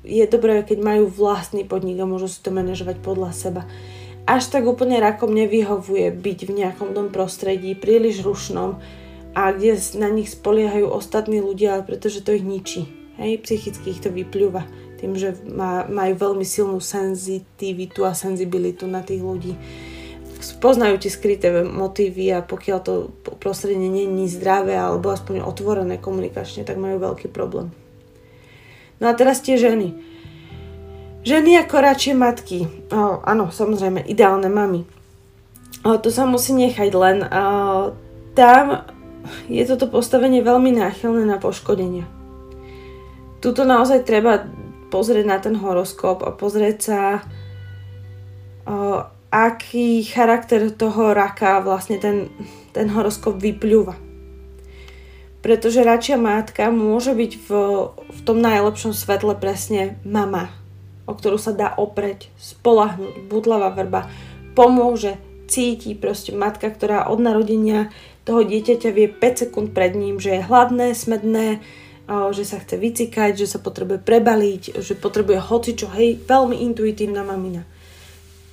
je 0.00 0.24
dobré, 0.24 0.64
keď 0.64 0.78
majú 0.80 1.12
vlastný 1.12 1.68
podnik 1.68 2.00
a 2.00 2.08
môžu 2.08 2.32
si 2.32 2.40
to 2.40 2.48
manažovať 2.48 3.04
podľa 3.04 3.30
seba. 3.36 3.62
Až 4.24 4.48
tak 4.48 4.64
úplne 4.64 4.96
rakom 4.96 5.28
nevyhovuje 5.34 6.08
byť 6.14 6.38
v 6.48 6.52
nejakom 6.56 6.96
tom 6.96 7.12
prostredí 7.12 7.76
príliš 7.76 8.24
rušnom 8.24 8.80
a 9.32 9.52
kde 9.52 9.80
na 9.96 10.12
nich 10.12 10.32
spoliehajú 10.32 10.88
ostatní 10.88 11.40
ľudia, 11.40 11.80
pretože 11.84 12.20
to 12.20 12.36
ich 12.36 12.44
ničí. 12.44 12.88
Hej, 13.16 13.44
psychicky 13.44 13.92
ich 13.92 14.00
to 14.00 14.08
vyplúva 14.08 14.64
tým, 15.02 15.18
že 15.18 15.34
má, 15.50 15.82
majú 15.90 16.14
veľmi 16.14 16.46
silnú 16.46 16.78
senzitivitu 16.78 18.06
a 18.06 18.14
senzibilitu 18.14 18.86
na 18.86 19.02
tých 19.02 19.18
ľudí. 19.18 19.58
Poznajú 20.62 21.02
tie 21.02 21.10
skryté 21.10 21.50
motívy 21.66 22.30
a 22.30 22.38
pokiaľ 22.38 22.78
to 22.86 23.10
prostredie 23.42 23.82
nie 23.82 24.06
je 24.06 24.38
zdravé 24.38 24.78
alebo 24.78 25.10
aspoň 25.10 25.42
otvorené 25.42 25.98
komunikačne, 25.98 26.62
tak 26.62 26.78
majú 26.78 27.02
veľký 27.02 27.34
problém. 27.34 27.74
No 29.02 29.10
a 29.10 29.12
teraz 29.18 29.42
tie 29.42 29.58
ženy. 29.58 29.98
Ženy 31.26 31.66
ako 31.66 31.76
radšie 31.82 32.14
matky. 32.14 32.70
O, 32.94 33.22
áno, 33.26 33.50
samozrejme, 33.50 34.06
ideálne 34.06 34.46
mami. 34.46 34.86
O, 35.82 35.98
to 35.98 36.14
sa 36.14 36.26
musí 36.26 36.54
nechať 36.54 36.90
len. 36.94 37.26
O, 37.26 37.94
tam 38.38 38.86
je 39.48 39.62
toto 39.66 39.88
postavenie 39.88 40.44
veľmi 40.44 40.74
náchylné 40.76 41.26
na 41.26 41.38
poškodenia. 41.40 42.08
Tuto 43.42 43.66
naozaj 43.66 44.06
treba 44.06 44.46
pozrieť 44.92 45.26
na 45.26 45.38
ten 45.40 45.56
horoskop 45.56 46.22
a 46.22 46.30
pozrieť 46.30 46.76
sa, 46.78 47.00
o, 48.68 49.02
aký 49.32 50.04
charakter 50.04 50.68
toho 50.68 51.16
raka 51.16 51.64
vlastne 51.64 51.96
ten, 51.96 52.28
ten 52.76 52.92
horoskop 52.92 53.40
vypľúva. 53.40 53.96
Pretože 55.42 55.82
račia 55.82 56.14
mátka 56.14 56.70
môže 56.70 57.16
byť 57.18 57.32
v, 57.34 57.48
v 57.90 58.20
tom 58.22 58.38
najlepšom 58.38 58.94
svetle 58.94 59.34
presne 59.34 59.98
mama, 60.06 60.54
o 61.08 61.16
ktorú 61.18 61.34
sa 61.34 61.50
dá 61.50 61.74
opreť, 61.74 62.30
spolahnuť, 62.38 63.26
budlava 63.26 63.74
vrba, 63.74 64.06
pomôže, 64.54 65.18
cíti 65.52 65.92
proste 65.92 66.32
matka, 66.32 66.72
ktorá 66.72 67.12
od 67.12 67.20
narodenia 67.20 67.92
toho 68.24 68.40
dieťaťa 68.40 68.88
vie 68.88 69.12
5 69.12 69.42
sekúnd 69.44 69.76
pred 69.76 69.92
ním, 69.92 70.16
že 70.16 70.40
je 70.40 70.46
hladné, 70.48 70.96
smedné, 70.96 71.60
že 72.08 72.44
sa 72.48 72.56
chce 72.56 72.80
vycikať, 72.80 73.36
že 73.36 73.46
sa 73.46 73.60
potrebuje 73.60 74.00
prebaliť, 74.00 74.80
že 74.80 74.96
potrebuje 74.96 75.38
hocičo, 75.38 75.92
hej, 75.92 76.16
veľmi 76.24 76.56
intuitívna 76.72 77.20
mamina. 77.22 77.68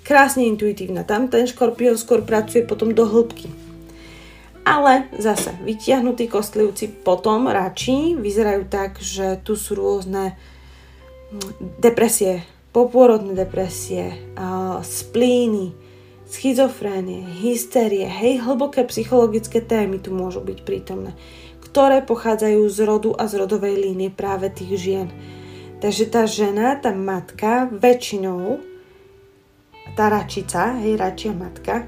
Krásne 0.04 0.44
intuitívna. 0.50 1.06
Tam 1.06 1.30
ten 1.30 1.46
škorpión 1.46 1.96
skôr 1.96 2.26
pracuje 2.26 2.66
potom 2.66 2.92
do 2.92 3.06
hĺbky. 3.06 3.48
Ale 4.66 5.10
zase, 5.18 5.56
vytiahnutí 5.66 6.30
kostlivci 6.30 6.90
potom 7.02 7.50
radší 7.50 8.18
vyzerajú 8.18 8.70
tak, 8.70 9.02
že 9.02 9.42
tu 9.42 9.58
sú 9.58 9.78
rôzne 9.78 10.38
hm, 11.34 11.82
depresie, 11.82 12.46
popôrodné 12.70 13.34
depresie, 13.34 14.14
splíny, 14.86 15.74
schizofrénie, 16.30 17.26
hystérie, 17.42 18.06
hej, 18.06 18.46
hlboké 18.46 18.86
psychologické 18.86 19.60
témy 19.60 19.98
tu 19.98 20.14
môžu 20.14 20.46
byť 20.46 20.62
prítomné 20.62 21.18
ktoré 21.70 22.02
pochádzajú 22.02 22.66
z 22.66 22.80
rodu 22.82 23.12
a 23.14 23.30
z 23.30 23.46
rodovej 23.46 23.78
línie 23.78 24.10
práve 24.10 24.50
tých 24.50 24.74
žien. 24.80 25.08
Takže 25.80 26.10
tá 26.10 26.26
žena, 26.26 26.76
tá 26.76 26.92
matka, 26.92 27.70
väčšinou, 27.70 28.60
tá 29.94 30.10
račica, 30.10 30.76
hej, 30.82 30.98
račia 30.98 31.32
matka, 31.32 31.86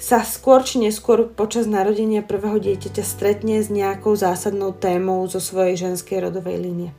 sa 0.00 0.24
skôr 0.24 0.64
či 0.64 0.82
neskôr 0.82 1.28
počas 1.28 1.70
narodenia 1.70 2.24
prvého 2.24 2.58
dieťaťa 2.58 3.04
stretne 3.04 3.62
s 3.62 3.70
nejakou 3.70 4.16
zásadnou 4.16 4.74
témou 4.74 5.22
zo 5.30 5.38
svojej 5.38 5.78
ženskej 5.78 6.24
rodovej 6.24 6.58
línie. 6.60 6.90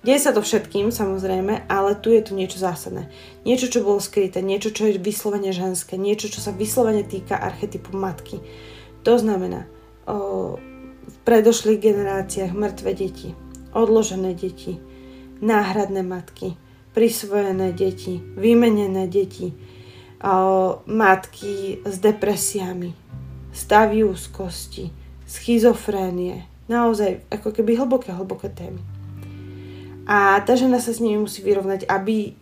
Deje 0.00 0.16
sa 0.16 0.32
to 0.32 0.40
všetkým, 0.40 0.88
samozrejme, 0.88 1.68
ale 1.68 1.92
tu 2.00 2.08
je 2.08 2.24
tu 2.24 2.32
niečo 2.32 2.56
zásadné. 2.56 3.12
Niečo, 3.44 3.68
čo 3.68 3.84
bolo 3.84 4.00
skryté, 4.00 4.40
niečo, 4.40 4.72
čo 4.72 4.88
je 4.88 4.96
vyslovene 4.96 5.52
ženské, 5.52 6.00
niečo, 6.00 6.32
čo 6.32 6.40
sa 6.40 6.56
vyslovene 6.56 7.04
týka 7.04 7.36
archetypu 7.36 7.92
matky. 7.92 8.40
To 9.04 9.20
znamená, 9.20 9.68
o, 10.08 10.56
v 11.04 11.16
predošlých 11.28 11.84
generáciách 11.84 12.56
mŕtve 12.56 12.96
deti, 12.96 13.36
odložené 13.76 14.32
deti, 14.32 14.80
náhradné 15.44 16.00
matky, 16.00 16.56
prisvojené 16.96 17.76
deti, 17.76 18.24
vymenené 18.40 19.04
deti, 19.04 19.52
matky 20.88 21.80
s 21.84 21.96
depresiami, 22.00 22.92
stavy 23.52 24.04
úzkosti, 24.04 24.92
schizofrénie, 25.24 26.44
naozaj 26.68 27.24
ako 27.32 27.52
keby 27.52 27.80
hlboké, 27.80 28.12
hlboké 28.12 28.52
témy. 28.52 28.99
A 30.10 30.42
tá 30.42 30.58
žena 30.58 30.82
sa 30.82 30.90
s 30.90 30.98
nimi 30.98 31.22
musí 31.22 31.38
vyrovnať, 31.38 31.86
aby 31.86 32.34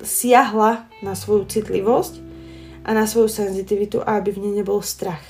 siahla 0.00 0.88
na 1.04 1.12
svoju 1.12 1.44
citlivosť 1.44 2.24
a 2.88 2.96
na 2.96 3.04
svoju 3.04 3.28
senzitivitu 3.28 4.00
a 4.00 4.16
aby 4.16 4.32
v 4.32 4.48
nej 4.48 4.64
nebol 4.64 4.80
strach. 4.80 5.20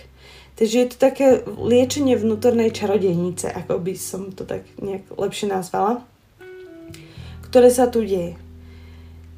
Takže 0.55 0.79
je 0.79 0.89
to 0.95 0.97
také 1.03 1.27
liečenie 1.43 2.15
vnútornej 2.15 2.71
čarodejnice, 2.71 3.51
ako 3.51 3.83
by 3.83 3.99
som 3.99 4.31
to 4.31 4.47
tak 4.47 4.63
nejak 4.79 5.11
lepšie 5.11 5.51
nazvala, 5.51 6.07
ktoré 7.51 7.67
sa 7.67 7.91
tu 7.91 8.07
deje. 8.07 8.39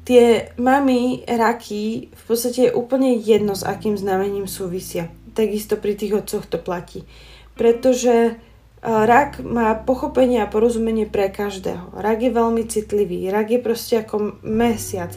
Tie 0.05 0.53
mamy 0.61 1.25
raky 1.25 2.13
v 2.13 2.23
podstate 2.29 2.69
je 2.69 2.77
úplne 2.77 3.17
jedno, 3.17 3.57
s 3.57 3.65
akým 3.65 3.97
znamením 3.97 4.45
súvisia. 4.45 5.09
Takisto 5.33 5.81
pri 5.81 5.97
tých 5.97 6.13
otcoch 6.13 6.45
to 6.45 6.61
platí. 6.61 7.09
Pretože 7.57 8.37
rak 8.85 9.41
má 9.41 9.73
pochopenie 9.73 10.45
a 10.45 10.51
porozumenie 10.51 11.09
pre 11.09 11.33
každého. 11.33 11.97
Rak 11.97 12.21
je 12.21 12.31
veľmi 12.31 12.63
citlivý. 12.69 13.25
Rak 13.33 13.57
je 13.57 13.59
proste 13.59 14.05
ako 14.05 14.37
mesiac. 14.45 15.09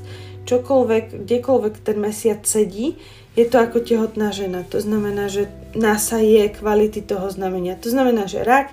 Čokoľvek, 0.49 1.29
kdekoľvek 1.29 1.75
ten 1.85 2.01
mesiac 2.01 2.41
sedí, 2.49 2.97
je 3.37 3.45
to 3.45 3.61
ako 3.61 3.85
tehotná 3.85 4.33
žena. 4.33 4.65
To 4.73 4.81
znamená, 4.81 5.29
že 5.29 5.53
nasaje 5.77 6.49
kvality 6.49 7.05
toho 7.05 7.29
znamenia. 7.29 7.77
To 7.79 7.93
znamená, 7.93 8.25
že 8.25 8.41
rak 8.41 8.73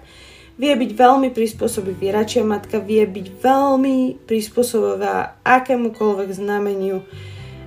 vie 0.55 0.71
byť 0.71 0.91
veľmi 0.95 1.29
prispôsobivý. 1.35 2.15
Račia 2.15 2.47
matka 2.47 2.79
vie 2.79 3.03
byť 3.03 3.27
veľmi 3.43 4.23
prispôsobová 4.23 5.43
akémukoľvek 5.43 6.29
znameniu 6.31 7.03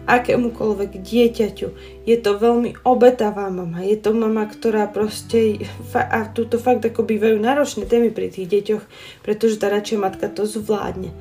akémukoľvek 0.08 1.04
dieťaťu. 1.04 1.68
Je 2.08 2.16
to 2.16 2.40
veľmi 2.40 2.80
obetavá 2.80 3.52
mama. 3.52 3.84
Je 3.84 4.00
to 4.00 4.16
mama, 4.16 4.48
ktorá 4.48 4.88
proste... 4.88 5.68
A 5.92 6.24
túto 6.32 6.56
fakt 6.56 6.80
ako 6.88 7.04
bývajú 7.04 7.36
náročné 7.36 7.84
témy 7.84 8.08
pri 8.08 8.32
tých 8.32 8.48
deťoch, 8.48 8.84
pretože 9.20 9.60
tá 9.60 9.68
radšia 9.68 10.00
matka 10.00 10.32
to 10.32 10.48
zvládne. 10.48 11.12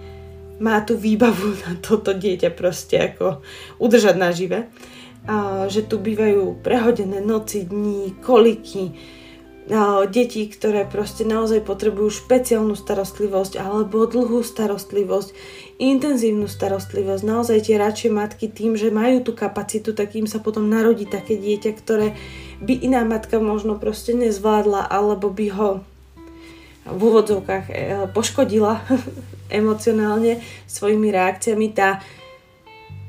Má 0.63 0.79
tu 0.87 0.95
výbavu 0.95 1.59
na 1.67 1.75
toto 1.83 2.15
dieťa 2.15 2.55
proste 2.55 2.95
ako 3.11 3.43
udržať 3.83 4.15
nažive. 4.15 4.71
A, 5.27 5.67
že 5.67 5.83
tu 5.83 5.99
bývajú 5.99 6.63
prehodené 6.63 7.19
noci, 7.19 7.67
dní, 7.67 8.15
koliky, 8.23 8.95
deti, 10.07 10.47
ktoré 10.47 10.87
proste 10.87 11.27
naozaj 11.27 11.67
potrebujú 11.67 12.23
špeciálnu 12.23 12.79
starostlivosť 12.79 13.59
alebo 13.59 14.07
dlhú 14.07 14.39
starostlivosť, 14.39 15.35
intenzívnu 15.75 16.47
starostlivosť. 16.47 17.23
Naozaj 17.27 17.67
tie 17.67 17.75
radšie 17.75 18.07
matky 18.07 18.47
tým, 18.47 18.79
že 18.79 18.95
majú 18.95 19.27
tú 19.27 19.35
kapacitu, 19.35 19.91
tak 19.91 20.15
im 20.15 20.23
sa 20.23 20.39
potom 20.39 20.71
narodí 20.71 21.03
také 21.03 21.35
dieťa, 21.35 21.71
ktoré 21.83 22.15
by 22.63 22.73
iná 22.79 23.03
matka 23.03 23.43
možno 23.43 23.75
proste 23.75 24.15
nezvládla 24.15 24.87
alebo 24.87 25.27
by 25.27 25.47
ho 25.51 25.71
v 26.87 27.01
úvodzovkách 27.03 27.65
e, 27.67 27.73
poškodila 28.15 28.87
emocionálne 29.51 30.39
svojimi 30.71 31.11
reakciami. 31.11 31.67
Tá, 31.75 31.99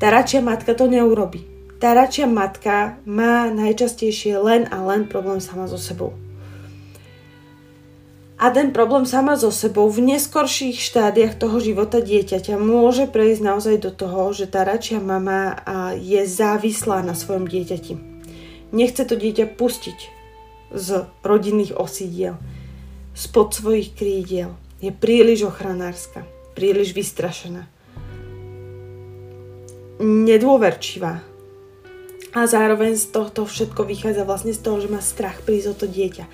tá 0.02 0.10
radšia 0.10 0.42
matka 0.42 0.74
to 0.74 0.90
neurobi. 0.90 1.46
Tá 1.78 1.94
radšia 1.94 2.26
matka 2.26 2.98
má 3.06 3.46
najčastejšie 3.54 4.34
len 4.42 4.66
a 4.74 4.82
len 4.82 5.06
problém 5.06 5.38
sama 5.38 5.70
so 5.70 5.78
sebou 5.78 6.10
a 8.38 8.55
ten 8.55 8.70
problém 8.70 9.03
sama 9.03 9.35
so 9.35 9.51
sebou 9.51 9.90
v 9.90 10.14
neskorších 10.14 10.79
štádiach 10.79 11.35
toho 11.35 11.59
života 11.59 11.98
dieťaťa 11.98 12.55
môže 12.55 13.11
prejsť 13.11 13.42
naozaj 13.42 13.77
do 13.83 13.90
toho, 13.90 14.31
že 14.31 14.46
tá 14.46 14.62
radšia 14.62 15.03
mama 15.03 15.59
je 15.98 16.22
závislá 16.22 17.03
na 17.03 17.18
svojom 17.18 17.51
dieťati. 17.51 17.98
Nechce 18.70 19.03
to 19.03 19.18
dieťa 19.18 19.59
pustiť 19.59 19.98
z 20.70 20.88
rodinných 21.27 21.74
osídiel, 21.74 22.38
spod 23.11 23.59
svojich 23.59 23.98
krídiel. 23.98 24.55
Je 24.79 24.94
príliš 24.94 25.51
ochranárska, 25.51 26.22
príliš 26.55 26.94
vystrašená, 26.94 27.66
nedôverčivá. 29.98 31.27
A 32.38 32.40
zároveň 32.46 32.94
z 32.94 33.11
tohto 33.11 33.51
všetko 33.51 33.83
vychádza 33.83 34.22
vlastne 34.22 34.55
z 34.55 34.62
toho, 34.62 34.79
že 34.79 34.87
má 34.87 35.03
strach 35.03 35.42
prísť 35.42 35.74
o 35.74 35.74
to 35.74 35.87
dieťa 35.90 36.31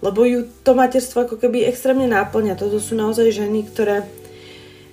lebo 0.00 0.24
ju 0.24 0.48
to 0.64 0.72
materstvo 0.72 1.28
ako 1.28 1.36
keby 1.36 1.68
extrémne 1.68 2.08
náplňa. 2.08 2.56
Toto 2.56 2.80
sú 2.80 2.96
naozaj 2.96 3.32
ženy, 3.32 3.68
ktoré 3.68 4.04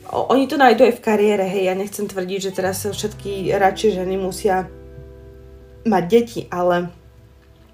oni 0.08 0.48
to 0.48 0.56
nájdú 0.56 0.88
aj 0.88 0.96
v 1.00 1.04
kariére, 1.04 1.44
hej, 1.44 1.68
ja 1.68 1.76
nechcem 1.76 2.08
tvrdiť, 2.08 2.40
že 2.40 2.56
teraz 2.56 2.88
všetky 2.88 3.52
radšej 3.52 4.00
ženy 4.00 4.16
musia 4.16 4.72
mať 5.84 6.04
deti, 6.08 6.42
ale 6.48 6.92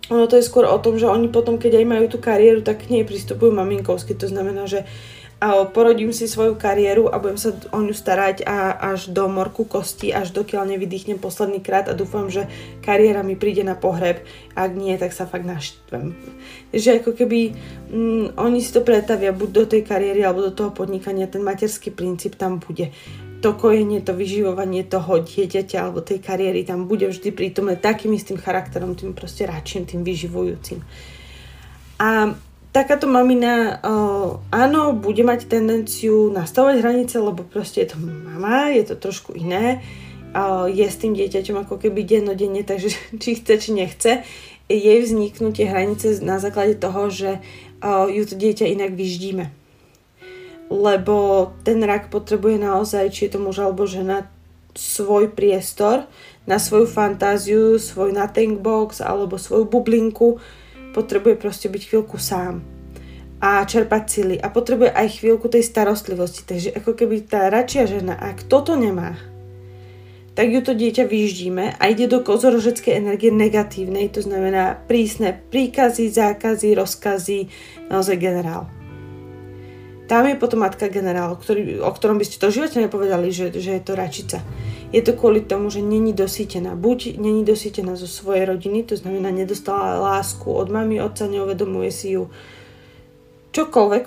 ono 0.10 0.26
to 0.26 0.42
je 0.42 0.46
skôr 0.46 0.66
o 0.66 0.82
tom, 0.82 0.98
že 0.98 1.08
oni 1.08 1.30
potom, 1.30 1.62
keď 1.62 1.80
aj 1.80 1.86
majú 1.86 2.06
tú 2.10 2.18
kariéru, 2.18 2.66
tak 2.66 2.86
k 2.86 2.92
nej 2.92 3.04
pristupujú 3.06 3.54
maminkovsky. 3.56 4.18
To 4.18 4.28
znamená, 4.28 4.68
že 4.68 4.84
porodím 5.76 6.16
si 6.16 6.24
svoju 6.30 6.56
kariéru 6.56 7.12
a 7.12 7.20
budem 7.20 7.36
sa 7.36 7.52
o 7.76 7.80
ňu 7.84 7.92
starať 7.92 8.48
a 8.48 8.72
až 8.94 9.12
do 9.12 9.28
morku 9.28 9.68
kosti, 9.68 10.16
až 10.16 10.32
dokiaľ 10.32 10.72
nevydýchnem 10.72 11.20
posledný 11.20 11.60
krát 11.60 11.92
a 11.92 11.98
dúfam, 11.98 12.32
že 12.32 12.48
kariéra 12.80 13.28
mi 13.28 13.36
príde 13.36 13.66
na 13.68 13.76
pohreb. 13.76 14.24
Ak 14.56 14.72
nie, 14.72 14.96
tak 14.96 15.12
sa 15.12 15.28
fakt 15.28 15.44
naštvem. 15.44 16.16
Takže 16.72 17.04
ako 17.04 17.12
keby 17.18 17.40
mm, 17.92 18.40
oni 18.40 18.60
si 18.64 18.72
to 18.72 18.86
pretavia 18.86 19.36
buď 19.36 19.50
do 19.52 19.64
tej 19.68 19.82
kariéry 19.84 20.24
alebo 20.24 20.48
do 20.48 20.56
toho 20.56 20.72
podnikania, 20.72 21.28
ten 21.28 21.44
materský 21.44 21.92
princíp 21.92 22.40
tam 22.40 22.64
bude. 22.64 22.96
To 23.44 23.60
kojenie, 23.60 24.00
to 24.00 24.16
vyživovanie 24.16 24.88
toho 24.88 25.20
dieťaťa 25.20 25.78
alebo 25.84 26.00
tej 26.00 26.24
kariéry 26.24 26.64
tam 26.64 26.88
bude 26.88 27.12
vždy 27.12 27.36
prítomné 27.36 27.76
takým 27.76 28.16
istým 28.16 28.40
charakterom, 28.40 28.96
tým 28.96 29.12
proste 29.12 29.44
radším, 29.44 29.84
tým 29.84 30.02
vyživujúcim. 30.08 30.80
A 32.00 32.32
takáto 32.74 33.06
mamina 33.06 33.78
uh, 33.80 34.42
áno, 34.50 34.98
bude 34.98 35.22
mať 35.22 35.46
tendenciu 35.46 36.34
nastavovať 36.34 36.82
hranice, 36.82 37.22
lebo 37.22 37.46
proste 37.46 37.86
je 37.86 37.94
to 37.94 37.98
mama, 38.02 38.74
je 38.74 38.84
to 38.90 38.98
trošku 38.98 39.38
iné, 39.38 39.86
uh, 40.34 40.66
je 40.66 40.82
s 40.82 40.98
tým 40.98 41.14
dieťaťom 41.14 41.64
ako 41.64 41.78
keby 41.78 42.02
dennodenne, 42.02 42.66
takže 42.66 42.90
či 43.22 43.38
chce, 43.38 43.54
či 43.62 43.70
nechce, 43.78 44.12
jej 44.66 45.00
vzniknutie 45.06 45.70
hranice 45.70 46.18
na 46.26 46.42
základe 46.42 46.74
toho, 46.82 47.14
že 47.14 47.38
uh, 47.86 48.10
ju 48.10 48.26
to 48.26 48.34
dieťa 48.34 48.66
inak 48.66 48.98
vyždíme. 48.98 49.54
Lebo 50.74 51.54
ten 51.62 51.78
rak 51.86 52.10
potrebuje 52.10 52.58
naozaj, 52.58 53.14
či 53.14 53.30
je 53.30 53.38
to 53.38 53.40
muž 53.40 53.62
alebo 53.62 53.86
žena, 53.86 54.26
svoj 54.74 55.30
priestor 55.30 56.10
na 56.50 56.58
svoju 56.58 56.90
fantáziu, 56.90 57.78
svoj 57.78 58.10
nating 58.10 58.58
box 58.58 59.06
alebo 59.06 59.38
svoju 59.38 59.70
bublinku, 59.70 60.42
potrebuje 60.94 61.36
proste 61.42 61.68
byť 61.68 61.82
chvíľku 61.90 62.22
sám 62.22 62.62
a 63.44 63.66
čerpať 63.68 64.04
sily 64.08 64.36
a 64.40 64.48
potrebuje 64.48 64.94
aj 64.94 65.20
chvíľku 65.20 65.52
tej 65.52 65.68
starostlivosti. 65.68 66.48
Takže 66.48 66.70
ako 66.80 66.96
keby 66.96 67.28
tá 67.28 67.52
radšia 67.52 67.90
žena, 67.90 68.16
ak 68.16 68.48
toto 68.48 68.78
nemá, 68.80 69.20
tak 70.34 70.50
ju 70.50 70.62
to 70.66 70.74
dieťa 70.74 71.06
vyždíme 71.06 71.78
a 71.78 71.84
ide 71.92 72.10
do 72.10 72.24
kozorožeckej 72.24 72.98
energie 72.98 73.30
negatívnej, 73.30 74.10
to 74.10 74.22
znamená 74.24 74.80
prísne 74.90 75.34
príkazy, 75.50 76.10
zákazy, 76.10 76.74
rozkazy, 76.74 77.40
naozaj 77.92 78.18
generál. 78.18 78.66
Tam 80.14 80.30
je 80.30 80.38
potom 80.38 80.62
matka 80.62 80.94
generál, 80.94 81.34
ktorý, 81.34 81.82
o 81.82 81.90
ktorom 81.90 82.22
by 82.22 82.26
ste 82.30 82.38
to 82.38 82.54
živote 82.54 82.78
nepovedali, 82.78 83.34
že, 83.34 83.50
že 83.50 83.74
je 83.74 83.82
to 83.82 83.98
račica. 83.98 84.46
Je 84.94 85.02
to 85.02 85.18
kvôli 85.18 85.42
tomu, 85.42 85.74
že 85.74 85.82
není 85.82 86.14
dosýtená. 86.14 86.78
Buď 86.78 87.18
není 87.18 87.42
dosýtená 87.42 87.98
zo 87.98 88.06
svojej 88.06 88.46
rodiny, 88.46 88.86
to 88.86 88.94
znamená 88.94 89.34
nedostala 89.34 89.98
lásku 89.98 90.46
od 90.46 90.70
mami, 90.70 91.02
otca, 91.02 91.26
neuvedomuje 91.26 91.90
si 91.90 92.14
ju 92.14 92.30
čokoľvek, 93.58 94.04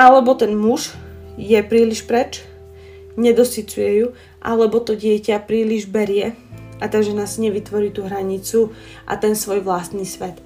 alebo 0.00 0.32
ten 0.32 0.56
muž 0.56 0.96
je 1.36 1.60
príliš 1.60 2.08
preč, 2.08 2.40
nedosycuje 3.20 4.00
ju, 4.00 4.06
alebo 4.40 4.80
to 4.80 4.96
dieťa 4.96 5.44
príliš 5.44 5.92
berie 5.92 6.32
a 6.80 6.88
tá 6.88 7.04
žena 7.04 7.28
si 7.28 7.44
nevytvorí 7.44 7.92
tú 7.92 8.08
hranicu 8.08 8.72
a 9.04 9.20
ten 9.20 9.36
svoj 9.36 9.60
vlastný 9.60 10.08
svet. 10.08 10.40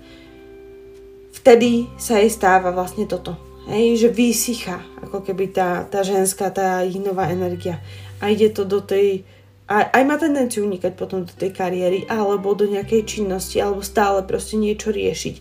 Vtedy 1.38 1.86
sa 2.02 2.18
jej 2.18 2.34
stáva 2.34 2.74
vlastne 2.74 3.06
toto. 3.06 3.38
Hej, 3.68 4.00
že 4.00 4.08
vysycha, 4.08 4.80
ako 5.08 5.24
keby 5.24 5.50
tá, 5.50 5.88
tá 5.88 6.04
ženská, 6.04 6.52
tá 6.52 6.84
jinová 6.84 7.32
energia. 7.32 7.80
A 8.20 8.28
ide 8.28 8.52
to 8.52 8.68
do 8.68 8.84
tej, 8.84 9.24
aj, 9.66 9.88
aj 9.92 10.02
má 10.04 10.16
tendenciu 10.20 10.68
unikať 10.68 10.92
potom 10.94 11.24
do 11.24 11.32
tej 11.32 11.52
kariéry 11.52 12.04
alebo 12.08 12.52
do 12.52 12.68
nejakej 12.68 13.04
činnosti 13.04 13.58
alebo 13.58 13.80
stále 13.80 14.20
proste 14.24 14.60
niečo 14.60 14.92
riešiť, 14.92 15.34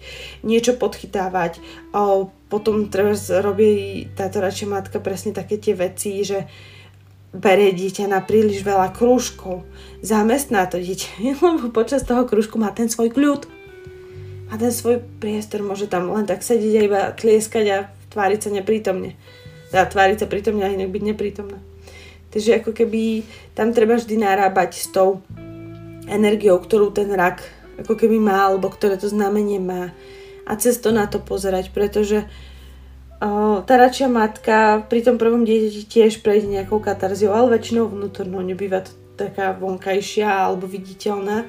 niečo 0.47 0.79
podchytávať. 0.79 1.59
A 1.91 2.27
potom 2.47 2.87
treba 2.87 3.15
robí 3.43 4.07
táto 4.15 4.39
radšej 4.39 4.67
matka 4.67 4.97
presne 5.03 5.35
také 5.35 5.59
tie 5.59 5.75
veci, 5.75 6.23
že 6.23 6.47
berie 7.35 7.75
dieťa 7.75 8.07
na 8.07 8.23
príliš 8.23 8.63
veľa 8.63 8.95
krúžkov, 8.95 9.67
zamestná 9.99 10.65
to 10.67 10.79
dieťa, 10.79 11.23
lebo 11.43 11.69
počas 11.71 12.07
toho 12.07 12.23
krúžku 12.23 12.57
má 12.57 12.71
ten 12.71 12.87
svoj 12.87 13.11
kľud. 13.11 13.47
A 14.47 14.55
ten 14.55 14.71
svoj 14.71 15.03
priestor 15.19 15.59
môže 15.59 15.91
tam 15.91 16.07
len 16.07 16.23
tak 16.23 16.39
sedieť 16.39 16.75
a 16.79 16.85
iba 16.87 17.01
tlieskať 17.11 17.65
a 17.67 17.77
tváriť 18.15 18.39
sa 18.47 18.49
neprítomne. 18.55 19.19
Teda 19.71 19.85
tváriť 19.85 20.23
sa 20.23 20.27
prítomne 20.31 20.63
a 20.63 20.71
inak 20.71 20.91
byť 20.91 21.03
neprítomná. 21.03 21.59
Takže 22.31 22.59
ako 22.59 22.71
keby 22.75 23.23
tam 23.55 23.71
treba 23.71 23.95
vždy 23.95 24.15
narábať 24.19 24.71
s 24.79 24.87
tou 24.91 25.23
energiou, 26.07 26.59
ktorú 26.59 26.91
ten 26.91 27.11
rak 27.11 27.43
ako 27.77 27.93
keby 27.93 28.17
má, 28.17 28.49
alebo 28.49 28.73
ktoré 28.73 28.97
to 28.97 29.05
znamenie 29.05 29.61
má. 29.61 29.93
A 30.47 30.55
cez 30.57 30.81
to 30.81 30.89
na 30.89 31.05
to 31.05 31.21
pozerať, 31.21 31.69
pretože 31.75 32.25
tá 33.21 33.73
radšia 33.77 34.09
matka 34.09 34.85
pri 34.89 35.05
tom 35.05 35.21
prvom 35.21 35.45
dieťati 35.45 35.89
tiež 35.89 36.25
prejde 36.25 36.49
nejakou 36.49 36.81
katarziou, 36.81 37.33
ale 37.33 37.57
väčšinou 37.57 37.89
vnútornou, 37.89 38.41
nebýva 38.41 38.81
to 38.85 38.93
taká 39.17 39.53
vonkajšia 39.57 40.25
alebo 40.25 40.69
viditeľná. 40.69 41.45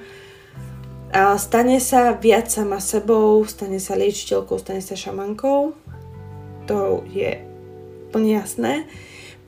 A 1.13 1.37
stane 1.41 1.81
sa 1.81 2.13
viac 2.13 2.53
sama 2.53 2.81
sebou, 2.81 3.41
stane 3.49 3.81
sa 3.81 3.97
liečiteľkou, 3.97 4.61
stane 4.61 4.85
sa 4.85 4.97
šamankou. 4.97 5.73
To 6.69 7.05
je 7.09 7.48
plne 8.09 8.41
jasné. 8.41 8.89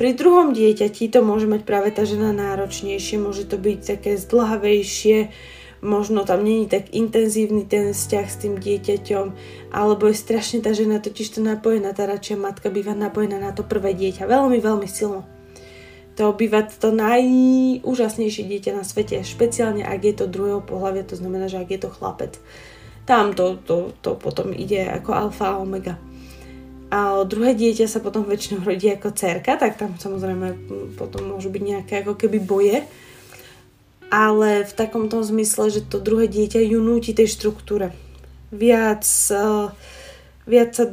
Pri 0.01 0.17
druhom 0.17 0.57
dieťati 0.57 1.13
to 1.13 1.21
môže 1.21 1.45
mať 1.45 1.69
práve 1.69 1.93
tá 1.93 2.09
žena 2.09 2.33
náročnejšie, 2.33 3.21
môže 3.21 3.45
to 3.45 3.61
byť 3.61 3.79
také 3.85 4.17
zdlhavejšie, 4.17 5.29
možno 5.85 6.25
tam 6.25 6.41
není 6.41 6.65
tak 6.65 6.89
intenzívny 6.97 7.69
ten 7.69 7.93
vzťah 7.93 8.27
s 8.29 8.41
tým 8.41 8.57
dieťaťom, 8.57 9.27
alebo 9.77 10.09
je 10.09 10.17
strašne 10.17 10.65
tá 10.65 10.73
žena 10.73 11.05
totiž 11.05 11.37
to 11.37 11.41
napojená, 11.45 11.93
tá 11.93 12.09
radšia 12.09 12.41
matka 12.41 12.73
býva 12.73 12.97
napojená 12.97 13.37
na 13.41 13.53
to 13.53 13.61
prvé 13.61 13.93
dieťa, 13.93 14.25
veľmi, 14.25 14.57
veľmi 14.57 14.89
silno. 14.89 15.29
To 16.17 16.33
býva 16.33 16.65
to 16.65 16.97
najúžasnejšie 16.97 18.45
dieťa 18.45 18.73
na 18.77 18.85
svete, 18.89 19.21
špeciálne 19.21 19.85
ak 19.85 20.01
je 20.01 20.15
to 20.17 20.33
druhého 20.33 20.65
pohľavia, 20.65 21.05
to 21.05 21.17
znamená, 21.17 21.49
že 21.49 21.61
ak 21.61 21.77
je 21.77 21.81
to 21.81 21.93
chlapec. 21.93 22.41
Tam 23.05 23.33
to, 23.37 23.61
to, 23.69 23.93
to 24.05 24.17
potom 24.17 24.53
ide 24.53 24.85
ako 24.85 25.13
alfa 25.13 25.57
a 25.57 25.61
omega. 25.61 25.97
A 26.91 27.23
druhé 27.23 27.55
dieťa 27.55 27.87
sa 27.87 28.03
potom 28.03 28.27
väčšinou 28.27 28.67
rodí 28.67 28.91
ako 28.91 29.15
cerka, 29.15 29.55
tak 29.55 29.79
tam 29.79 29.95
samozrejme 29.95 30.59
potom 30.99 31.39
môžu 31.39 31.47
byť 31.55 31.63
nejaké 31.63 32.03
ako 32.03 32.19
keby 32.19 32.43
boje, 32.43 32.83
ale 34.11 34.67
v 34.67 34.73
takom 34.75 35.07
tom 35.07 35.23
zmysle, 35.23 35.71
že 35.71 35.87
to 35.87 36.03
druhé 36.03 36.27
dieťa 36.27 36.59
ju 36.67 36.83
núti 36.83 37.15
tej 37.15 37.31
štruktúre. 37.31 37.95
Viac, 38.51 39.07
uh, 39.31 39.71
viac 40.51 40.75
sa 40.75 40.91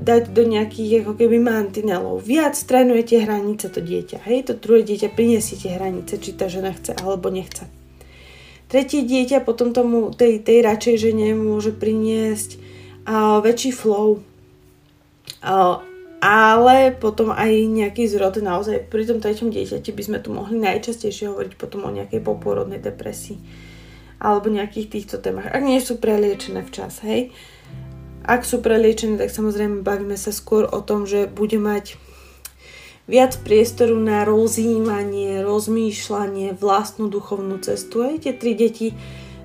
dať 0.00 0.28
do 0.28 0.44
nejakých 0.44 1.08
ako 1.08 1.16
keby 1.16 1.40
mantinelov. 1.40 2.20
Viac 2.20 2.56
trénuje 2.60 3.00
tie 3.08 3.24
hranice 3.24 3.72
to 3.72 3.80
dieťa. 3.80 4.28
Hej, 4.28 4.52
to 4.52 4.52
druhé 4.60 4.84
dieťa 4.84 5.08
priniesie 5.16 5.56
tie 5.56 5.72
hranice, 5.72 6.20
či 6.20 6.36
tá 6.36 6.52
žena 6.52 6.76
chce 6.76 6.92
alebo 7.00 7.32
nechce. 7.32 7.64
Tretie 8.68 9.08
dieťa 9.08 9.40
potom 9.40 9.72
tomu, 9.72 10.12
tej, 10.12 10.44
tej 10.44 10.60
radšej 10.60 10.96
žene 11.00 11.32
môže 11.32 11.72
priniesť 11.72 12.60
uh, 13.08 13.40
väčší 13.40 13.72
flow. 13.72 14.20
Uh, 15.40 15.80
ale 16.20 16.92
potom 16.92 17.32
aj 17.32 17.48
nejaký 17.48 18.04
zrod 18.04 18.44
naozaj 18.44 18.92
pri 18.92 19.08
tom 19.08 19.24
treťom 19.24 19.48
dieťati 19.48 19.88
by 19.88 20.02
sme 20.04 20.18
tu 20.20 20.28
mohli 20.28 20.60
najčastejšie 20.60 21.32
hovoriť 21.32 21.56
potom 21.56 21.88
o 21.88 21.90
nejakej 21.90 22.20
popôrodnej 22.20 22.76
depresii 22.76 23.40
alebo 24.20 24.52
nejakých 24.52 24.92
týchto 24.92 25.16
témach, 25.16 25.48
ak 25.48 25.64
nie 25.64 25.80
sú 25.80 25.96
preliečené 25.96 26.60
včas, 26.68 27.00
hej. 27.08 27.32
Ak 28.20 28.44
sú 28.44 28.60
preliečené, 28.60 29.16
tak 29.16 29.32
samozrejme 29.32 29.80
bavíme 29.80 30.12
sa 30.20 30.28
skôr 30.28 30.68
o 30.68 30.84
tom, 30.84 31.08
že 31.08 31.24
bude 31.24 31.56
mať 31.56 31.96
viac 33.08 33.40
priestoru 33.40 33.96
na 33.96 34.28
rozjímanie, 34.28 35.40
rozmýšľanie, 35.40 36.52
vlastnú 36.52 37.08
duchovnú 37.08 37.64
cestu. 37.64 38.04
Hej, 38.04 38.28
tie 38.28 38.32
tri 38.36 38.52
deti 38.52 38.92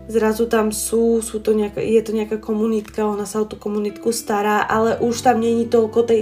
zrazu 0.07 0.45
tam 0.45 0.69
sú, 0.69 1.21
sú 1.21 1.41
to 1.41 1.57
nejaká, 1.57 1.81
je 1.81 2.01
to 2.01 2.11
nejaká 2.13 2.37
komunitka, 2.37 3.05
ona 3.05 3.25
sa 3.25 3.41
o 3.41 3.49
tú 3.49 3.57
komunitku 3.57 4.13
stará, 4.13 4.61
ale 4.61 4.97
už 5.01 5.25
tam 5.25 5.41
není 5.41 5.65
toľko 5.65 6.05
tej 6.05 6.21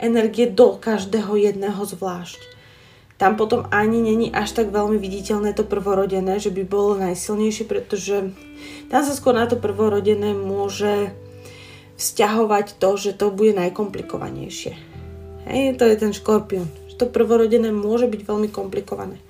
energie 0.00 0.50
do 0.50 0.76
každého 0.76 1.36
jedného 1.36 1.80
zvlášť. 1.80 2.40
Tam 3.14 3.38
potom 3.38 3.64
ani 3.70 4.02
není 4.02 4.28
až 4.34 4.58
tak 4.58 4.74
veľmi 4.74 4.98
viditeľné 4.98 5.54
to 5.54 5.62
prvorodené, 5.62 6.42
že 6.42 6.50
by 6.50 6.66
bolo 6.66 6.98
najsilnejšie, 6.98 7.64
pretože 7.64 8.34
tam 8.90 9.00
sa 9.06 9.14
skôr 9.14 9.32
na 9.38 9.46
to 9.46 9.54
prvorodené 9.54 10.34
môže 10.34 11.14
vzťahovať 11.94 12.82
to, 12.82 12.90
že 12.98 13.10
to 13.14 13.30
bude 13.30 13.54
najkomplikovanejšie. 13.54 14.74
Hej, 15.46 15.78
to 15.78 15.86
je 15.86 15.94
ten 15.94 16.10
škorpión. 16.10 16.66
Že 16.90 17.06
to 17.06 17.06
prvorodené 17.06 17.70
môže 17.70 18.10
byť 18.10 18.20
veľmi 18.26 18.48
komplikované 18.50 19.22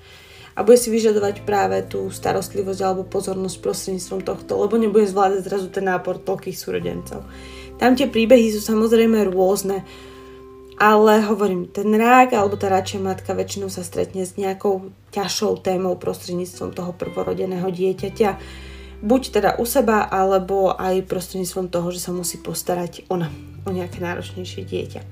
a 0.54 0.62
bude 0.62 0.78
si 0.78 0.88
vyžadovať 0.90 1.42
práve 1.42 1.82
tú 1.82 2.08
starostlivosť 2.14 2.80
alebo 2.80 3.02
pozornosť 3.02 3.56
prostredníctvom 3.58 4.20
tohto, 4.22 4.52
lebo 4.54 4.78
nebude 4.78 5.10
zvládať 5.10 5.42
zrazu 5.42 5.66
ten 5.70 5.90
nápor 5.90 6.22
toľkých 6.22 6.54
súrodencov. 6.54 7.26
Tam 7.74 7.98
tie 7.98 8.06
príbehy 8.06 8.54
sú 8.54 8.62
samozrejme 8.62 9.34
rôzne, 9.34 9.82
ale 10.78 11.22
hovorím, 11.26 11.70
ten 11.70 11.90
rák 11.90 12.34
alebo 12.34 12.54
tá 12.54 12.70
radšia 12.70 13.02
matka 13.02 13.34
väčšinou 13.34 13.70
sa 13.70 13.82
stretne 13.82 14.22
s 14.22 14.38
nejakou 14.38 14.94
ťažšou 15.10 15.62
témou 15.62 15.98
prostredníctvom 15.98 16.70
toho 16.74 16.90
prvorodeného 16.94 17.66
dieťaťa, 17.70 18.30
buď 19.02 19.22
teda 19.30 19.50
u 19.58 19.66
seba, 19.66 20.06
alebo 20.06 20.74
aj 20.74 21.06
prostredníctvom 21.06 21.66
toho, 21.70 21.88
že 21.90 22.02
sa 22.02 22.10
musí 22.14 22.38
postarať 22.38 23.06
ona 23.10 23.30
o 23.66 23.70
nejaké 23.70 23.98
náročnejšie 24.02 24.62
dieťa. 24.66 25.02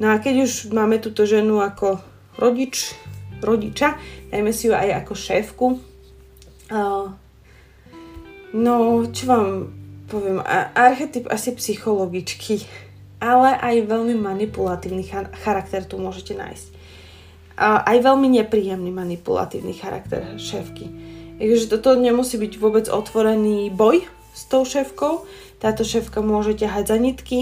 No 0.00 0.12
a 0.12 0.20
keď 0.20 0.48
už 0.48 0.52
máme 0.72 0.96
túto 1.00 1.28
ženu 1.28 1.60
ako 1.60 2.00
rodič, 2.40 2.96
rodiča, 3.42 3.98
dajme 4.30 4.54
si 4.54 4.70
ju 4.70 4.74
aj 4.74 5.04
ako 5.04 5.12
šéfku. 5.18 5.66
No, 8.52 8.74
čo 9.12 9.24
vám 9.28 9.46
poviem, 10.08 10.44
archetyp 10.76 11.28
asi 11.32 11.56
psychologičky, 11.56 12.64
ale 13.22 13.56
aj 13.56 13.88
veľmi 13.88 14.12
manipulatívny 14.18 15.08
charakter 15.40 15.88
tu 15.88 15.96
môžete 15.96 16.36
nájsť. 16.36 16.66
Aj 17.62 17.96
veľmi 17.96 18.28
nepríjemný 18.40 18.92
manipulatívny 18.92 19.72
charakter 19.76 20.36
šéfky. 20.36 20.88
Takže 21.40 21.68
toto 21.72 21.96
nemusí 21.96 22.36
byť 22.36 22.52
vôbec 22.60 22.86
otvorený 22.92 23.72
boj 23.72 24.04
s 24.32 24.42
tou 24.48 24.64
šéfkou. 24.68 25.24
Táto 25.60 25.84
šéfka 25.84 26.20
môže 26.20 26.56
ťahať 26.56 26.84
za 26.92 26.96
nitky, 27.00 27.38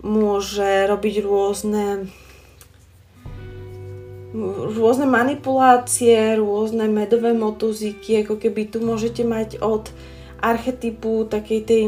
môže 0.00 0.86
robiť 0.88 1.24
rôzne 1.24 2.08
rôzne 4.76 5.06
manipulácie, 5.06 6.34
rôzne 6.36 6.90
medové 6.90 7.30
motuzíky, 7.30 8.26
ako 8.26 8.40
keby 8.40 8.68
tu 8.68 8.82
môžete 8.82 9.22
mať 9.22 9.62
od 9.62 9.90
archetypu 10.42 11.24
takej 11.30 11.60
tej, 11.64 11.82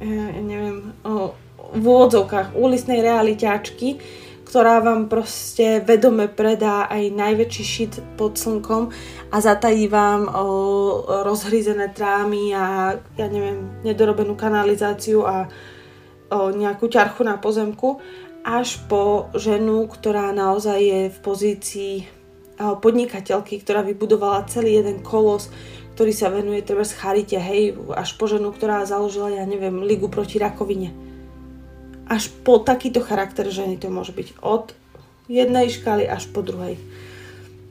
ja 0.00 0.42
neviem, 0.42 0.92
o, 1.04 1.36
v 1.74 1.84
úvodzovkách 1.84 2.54
úlisnej 2.54 3.02
realiťačky, 3.02 3.98
ktorá 4.44 4.78
vám 4.78 5.10
proste 5.10 5.82
vedome 5.82 6.30
predá 6.30 6.86
aj 6.86 7.10
najväčší 7.10 7.64
šit 7.64 7.92
pod 8.14 8.38
slnkom 8.38 8.94
a 9.32 9.36
zatají 9.40 9.90
vám 9.90 10.30
o, 10.30 10.32
rozhryzené 11.26 11.90
trámy 11.90 12.54
a 12.54 12.96
ja 13.18 13.26
neviem, 13.28 13.82
nedorobenú 13.82 14.38
kanalizáciu 14.38 15.26
a 15.26 15.46
o, 16.30 16.50
nejakú 16.54 16.86
ťarchu 16.86 17.22
na 17.26 17.38
pozemku 17.38 17.98
až 18.44 18.76
po 18.92 19.32
ženu, 19.32 19.88
ktorá 19.88 20.28
naozaj 20.36 20.78
je 20.78 21.00
v 21.08 21.18
pozícii 21.24 21.94
podnikateľky, 22.60 23.64
ktorá 23.64 23.80
vybudovala 23.82 24.46
celý 24.46 24.78
jeden 24.78 25.00
kolos, 25.00 25.48
ktorý 25.96 26.12
sa 26.12 26.30
venuje 26.30 26.60
treba 26.60 26.84
charite, 26.84 27.40
hej, 27.40 27.74
až 27.96 28.14
po 28.14 28.28
ženu, 28.28 28.52
ktorá 28.52 28.84
založila, 28.84 29.32
ja 29.32 29.48
neviem, 29.48 29.82
ligu 29.82 30.06
proti 30.12 30.38
rakovine. 30.38 30.92
Až 32.04 32.28
po 32.44 32.60
takýto 32.60 33.00
charakter 33.00 33.48
ženy 33.48 33.80
to 33.80 33.88
môže 33.88 34.12
byť 34.12 34.38
od 34.44 34.76
jednej 35.26 35.72
škály 35.72 36.04
až 36.04 36.28
po 36.28 36.44
druhej. 36.44 36.76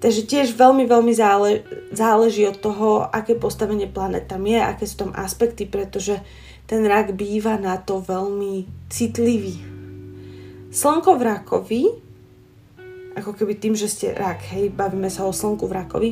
Takže 0.01 0.25
tiež 0.27 0.57
veľmi, 0.57 0.83
veľmi 0.83 1.13
zále, 1.15 1.63
záleží 1.95 2.43
od 2.49 2.59
toho, 2.59 3.07
aké 3.07 3.39
postavenie 3.39 3.87
planet 3.87 4.27
tam 4.27 4.43
je, 4.43 4.59
aké 4.59 4.83
sú 4.83 5.07
tam 5.07 5.11
aspekty, 5.15 5.63
pretože 5.63 6.19
ten 6.67 6.83
rak 6.83 7.15
býva 7.15 7.55
na 7.55 7.79
to 7.79 8.03
veľmi 8.03 8.67
citlivý 8.91 9.72
Slnko 10.73 11.21
v 11.21 11.23
rakovi, 11.29 11.81
ako 13.13 13.37
keby 13.37 13.61
tým, 13.61 13.77
že 13.77 13.85
ste 13.85 14.17
rak, 14.17 14.41
hej, 14.57 14.73
bavíme 14.73 15.05
sa 15.05 15.29
o 15.29 15.33
slnku 15.33 15.69
v 15.69 15.77
rakovi, 15.77 16.11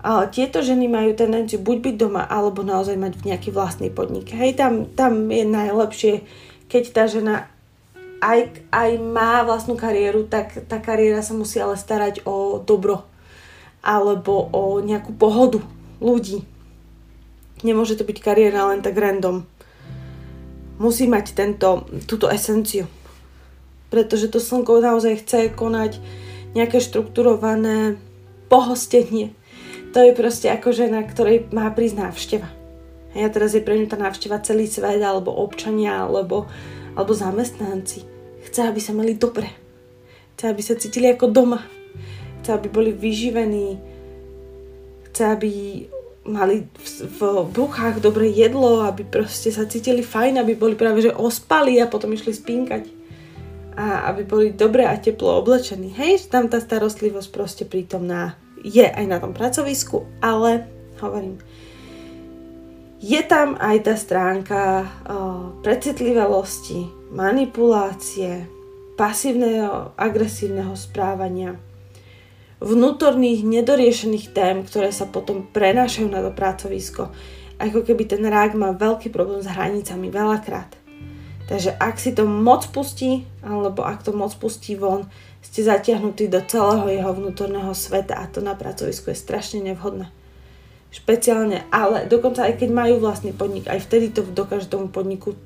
ale 0.00 0.32
tieto 0.32 0.64
ženy 0.64 0.88
majú 0.88 1.12
tendenciu 1.12 1.60
buď 1.60 1.84
byť 1.84 1.94
doma, 2.00 2.24
alebo 2.24 2.64
naozaj 2.64 2.96
mať 2.96 3.28
nejaký 3.28 3.52
vlastný 3.52 3.92
podnik. 3.92 4.32
Hej, 4.32 4.56
tam, 4.56 4.88
tam 4.96 5.28
je 5.28 5.44
najlepšie, 5.44 6.24
keď 6.72 6.84
tá 6.88 7.04
žena 7.04 7.52
aj, 8.24 8.64
aj 8.72 8.90
má 8.96 9.44
vlastnú 9.44 9.76
kariéru, 9.76 10.24
tak 10.24 10.64
tá 10.72 10.80
kariéra 10.80 11.20
sa 11.20 11.36
musí 11.36 11.60
ale 11.60 11.76
starať 11.76 12.24
o 12.24 12.56
dobro 12.56 13.04
alebo 13.84 14.50
o 14.56 14.80
nejakú 14.80 15.14
pohodu 15.14 15.60
ľudí. 16.00 16.42
Nemôže 17.60 17.94
to 17.94 18.08
byť 18.08 18.18
kariéra 18.24 18.72
len 18.72 18.80
tak 18.80 18.96
random. 18.96 19.44
Musí 20.80 21.04
mať 21.06 21.36
tento, 21.36 21.84
túto 22.08 22.26
esenciu 22.32 22.88
pretože 23.90 24.28
to 24.28 24.42
slnko 24.42 24.82
naozaj 24.82 25.22
chce 25.22 25.52
konať 25.54 25.98
nejaké 26.56 26.80
štrukturované 26.80 28.00
pohostenie. 28.48 29.36
To 29.92 30.02
je 30.02 30.12
proste 30.16 30.48
ako 30.48 30.72
žena, 30.72 31.04
ktorej 31.04 31.48
má 31.52 31.68
prísť 31.72 31.96
návšteva. 32.08 32.48
A 33.16 33.28
teraz 33.32 33.56
je 33.56 33.64
pre 33.64 33.80
ňu 33.80 33.88
tá 33.88 33.96
návšteva 33.96 34.44
celý 34.44 34.68
svet, 34.68 35.00
alebo 35.00 35.32
občania, 35.32 36.04
alebo, 36.04 36.44
alebo 36.92 37.16
zamestnanci. 37.16 38.04
Chce, 38.44 38.60
aby 38.68 38.80
sa 38.80 38.92
mali 38.92 39.16
dobre. 39.16 39.48
Chce, 40.36 40.44
aby 40.52 40.60
sa 40.60 40.76
cítili 40.76 41.08
ako 41.08 41.32
doma. 41.32 41.64
Chce, 42.44 42.50
aby 42.52 42.68
boli 42.68 42.92
vyživení. 42.92 43.80
Chce, 45.08 45.22
aby 45.32 45.50
mali 46.28 46.68
v, 46.76 46.84
v 47.08 47.20
bruchách 47.56 48.04
dobré 48.04 48.28
jedlo, 48.28 48.84
aby 48.84 49.06
proste 49.06 49.48
sa 49.48 49.64
cítili 49.64 50.04
fajn, 50.04 50.42
aby 50.42 50.52
boli 50.52 50.76
práve 50.76 51.00
že 51.00 51.14
ospali 51.14 51.80
a 51.80 51.88
potom 51.88 52.12
išli 52.12 52.34
spínkať 52.34 52.95
a 53.76 54.08
aby 54.08 54.24
boli 54.24 54.46
dobre 54.56 54.88
a 54.88 54.96
teplo 54.96 55.36
oblečení. 55.36 55.92
Hej, 55.92 56.32
tam 56.32 56.48
tá 56.48 56.58
starostlivosť 56.58 57.28
proste 57.28 57.64
prítomná 57.68 58.40
je 58.64 58.82
aj 58.82 59.04
na 59.04 59.20
tom 59.20 59.36
pracovisku, 59.36 60.08
ale 60.24 60.64
hovorím, 60.98 61.38
je 62.96 63.20
tam 63.28 63.60
aj 63.60 63.76
tá 63.84 63.94
stránka 63.94 64.60
o, 64.80 64.84
manipulácie, 67.12 68.48
pasívneho, 68.96 69.92
agresívneho 70.00 70.72
správania, 70.72 71.60
vnútorných 72.64 73.44
nedoriešených 73.44 74.32
tém, 74.32 74.64
ktoré 74.64 74.88
sa 74.88 75.04
potom 75.04 75.44
prenášajú 75.52 76.08
na 76.08 76.24
to 76.24 76.32
pracovisko. 76.32 77.12
Ako 77.60 77.84
keby 77.84 78.08
ten 78.08 78.24
rák 78.24 78.56
má 78.56 78.72
veľký 78.72 79.12
problém 79.12 79.44
s 79.44 79.48
hranicami 79.52 80.08
veľakrát. 80.08 80.85
Takže 81.46 81.78
ak 81.78 81.94
si 82.02 82.10
to 82.10 82.26
moc 82.26 82.66
pustí, 82.74 83.22
alebo 83.42 83.86
ak 83.86 84.02
to 84.02 84.10
moc 84.10 84.34
pustí 84.34 84.74
von, 84.74 85.06
ste 85.42 85.62
zatiahnutí 85.62 86.26
do 86.26 86.42
celého 86.42 86.90
jeho 86.90 87.12
vnútorného 87.14 87.70
sveta 87.70 88.18
a 88.18 88.26
to 88.26 88.42
na 88.42 88.58
pracovisku 88.58 89.14
je 89.14 89.18
strašne 89.18 89.62
nevhodné 89.62 90.10
špeciálne, 90.86 91.68
ale 91.68 92.08
dokonca 92.08 92.48
aj 92.48 92.56
keď 92.56 92.70
majú 92.72 93.04
vlastný 93.04 93.36
podnik, 93.36 93.68
aj 93.68 93.84
vtedy 93.84 94.16
to 94.16 94.24
dokáže 94.24 94.70
tomu 94.70 94.88
podniku 94.88 95.36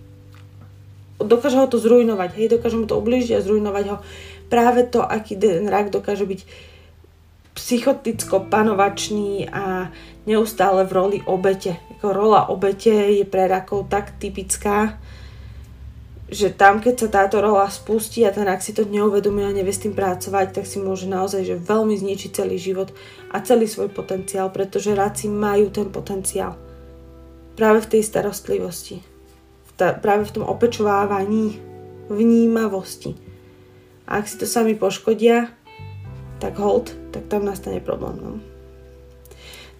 dokáže 1.21 1.61
ho 1.61 1.69
to 1.69 1.77
zrujnovať, 1.77 2.31
hej, 2.37 2.49
dokáže 2.57 2.81
mu 2.81 2.89
to 2.89 2.97
ubližiť 2.97 3.37
a 3.37 3.45
zrujnovať 3.45 3.85
ho. 3.93 3.97
Práve 4.49 4.89
to, 4.89 5.05
aký 5.05 5.37
ten 5.37 5.69
rak 5.69 5.93
dokáže 5.93 6.25
byť 6.25 6.41
psychoticko 7.53 8.49
panovačný 8.49 9.53
a 9.53 9.93
neustále 10.25 10.89
v 10.89 10.93
roli 10.97 11.19
obete. 11.29 11.77
Ako 12.01 12.17
rola 12.17 12.49
obete 12.49 13.21
je 13.21 13.29
pre 13.29 13.45
rakov 13.45 13.93
tak 13.93 14.17
typická, 14.17 14.97
že 16.31 16.55
tam, 16.55 16.79
keď 16.79 16.95
sa 16.95 17.09
táto 17.11 17.43
rola 17.43 17.67
spustí 17.67 18.23
a 18.23 18.31
ten 18.31 18.47
rak 18.47 18.63
si 18.63 18.71
to 18.71 18.87
neuvedomuje 18.87 19.51
a 19.51 19.57
nevie 19.59 19.75
s 19.75 19.83
tým 19.83 19.99
pracovať, 19.99 20.55
tak 20.55 20.65
si 20.65 20.79
môže 20.79 21.11
naozaj 21.11 21.43
že 21.43 21.59
veľmi 21.59 21.99
zničiť 21.99 22.31
celý 22.31 22.55
život 22.55 22.95
a 23.35 23.43
celý 23.43 23.67
svoj 23.67 23.91
potenciál, 23.91 24.55
pretože 24.55 24.95
ráci 24.95 25.27
majú 25.27 25.75
ten 25.75 25.91
potenciál 25.91 26.55
práve 27.59 27.83
v 27.83 27.91
tej 27.99 28.03
starostlivosti, 28.07 29.03
v 29.67 29.71
ta, 29.75 29.91
práve 29.93 30.31
v 30.31 30.41
tom 30.41 30.45
opečovávaní, 30.47 31.59
vnímavosti. 32.07 33.19
A 34.07 34.23
ak 34.23 34.31
si 34.31 34.39
to 34.39 34.47
sami 34.47 34.79
poškodia, 34.79 35.51
tak 36.39 36.57
hold, 36.63 36.95
tak 37.11 37.27
tam 37.27 37.45
nastane 37.45 37.83
problém. 37.83 38.17
No. 38.23 38.33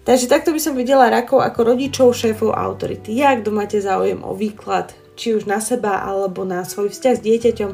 Takže 0.03 0.27
takto 0.27 0.51
by 0.51 0.59
som 0.59 0.75
videla 0.75 1.07
rakov 1.07 1.39
ako 1.39 1.73
rodičov, 1.73 2.11
šéfov 2.11 2.53
autority. 2.53 3.15
Ja, 3.15 3.39
kto 3.39 3.55
máte 3.55 3.79
záujem 3.79 4.19
o 4.21 4.35
výklad 4.35 4.93
či 5.19 5.35
už 5.35 5.45
na 5.45 5.59
seba 5.59 6.01
alebo 6.01 6.47
na 6.47 6.63
svoj 6.63 6.89
vzťah 6.89 7.15
s 7.17 7.25
dieťaťom, 7.25 7.71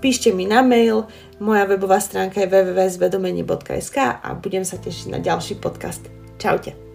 píšte 0.00 0.30
mi 0.30 0.46
na 0.46 0.62
mail, 0.62 1.10
moja 1.42 1.66
webová 1.68 2.00
stránka 2.00 2.40
je 2.40 2.48
www.zvedomenie.sk 2.48 3.96
a 4.22 4.28
budem 4.38 4.62
sa 4.62 4.80
tešiť 4.80 5.06
na 5.12 5.18
ďalší 5.18 5.58
podcast. 5.60 6.06
Čaute. 6.38 6.85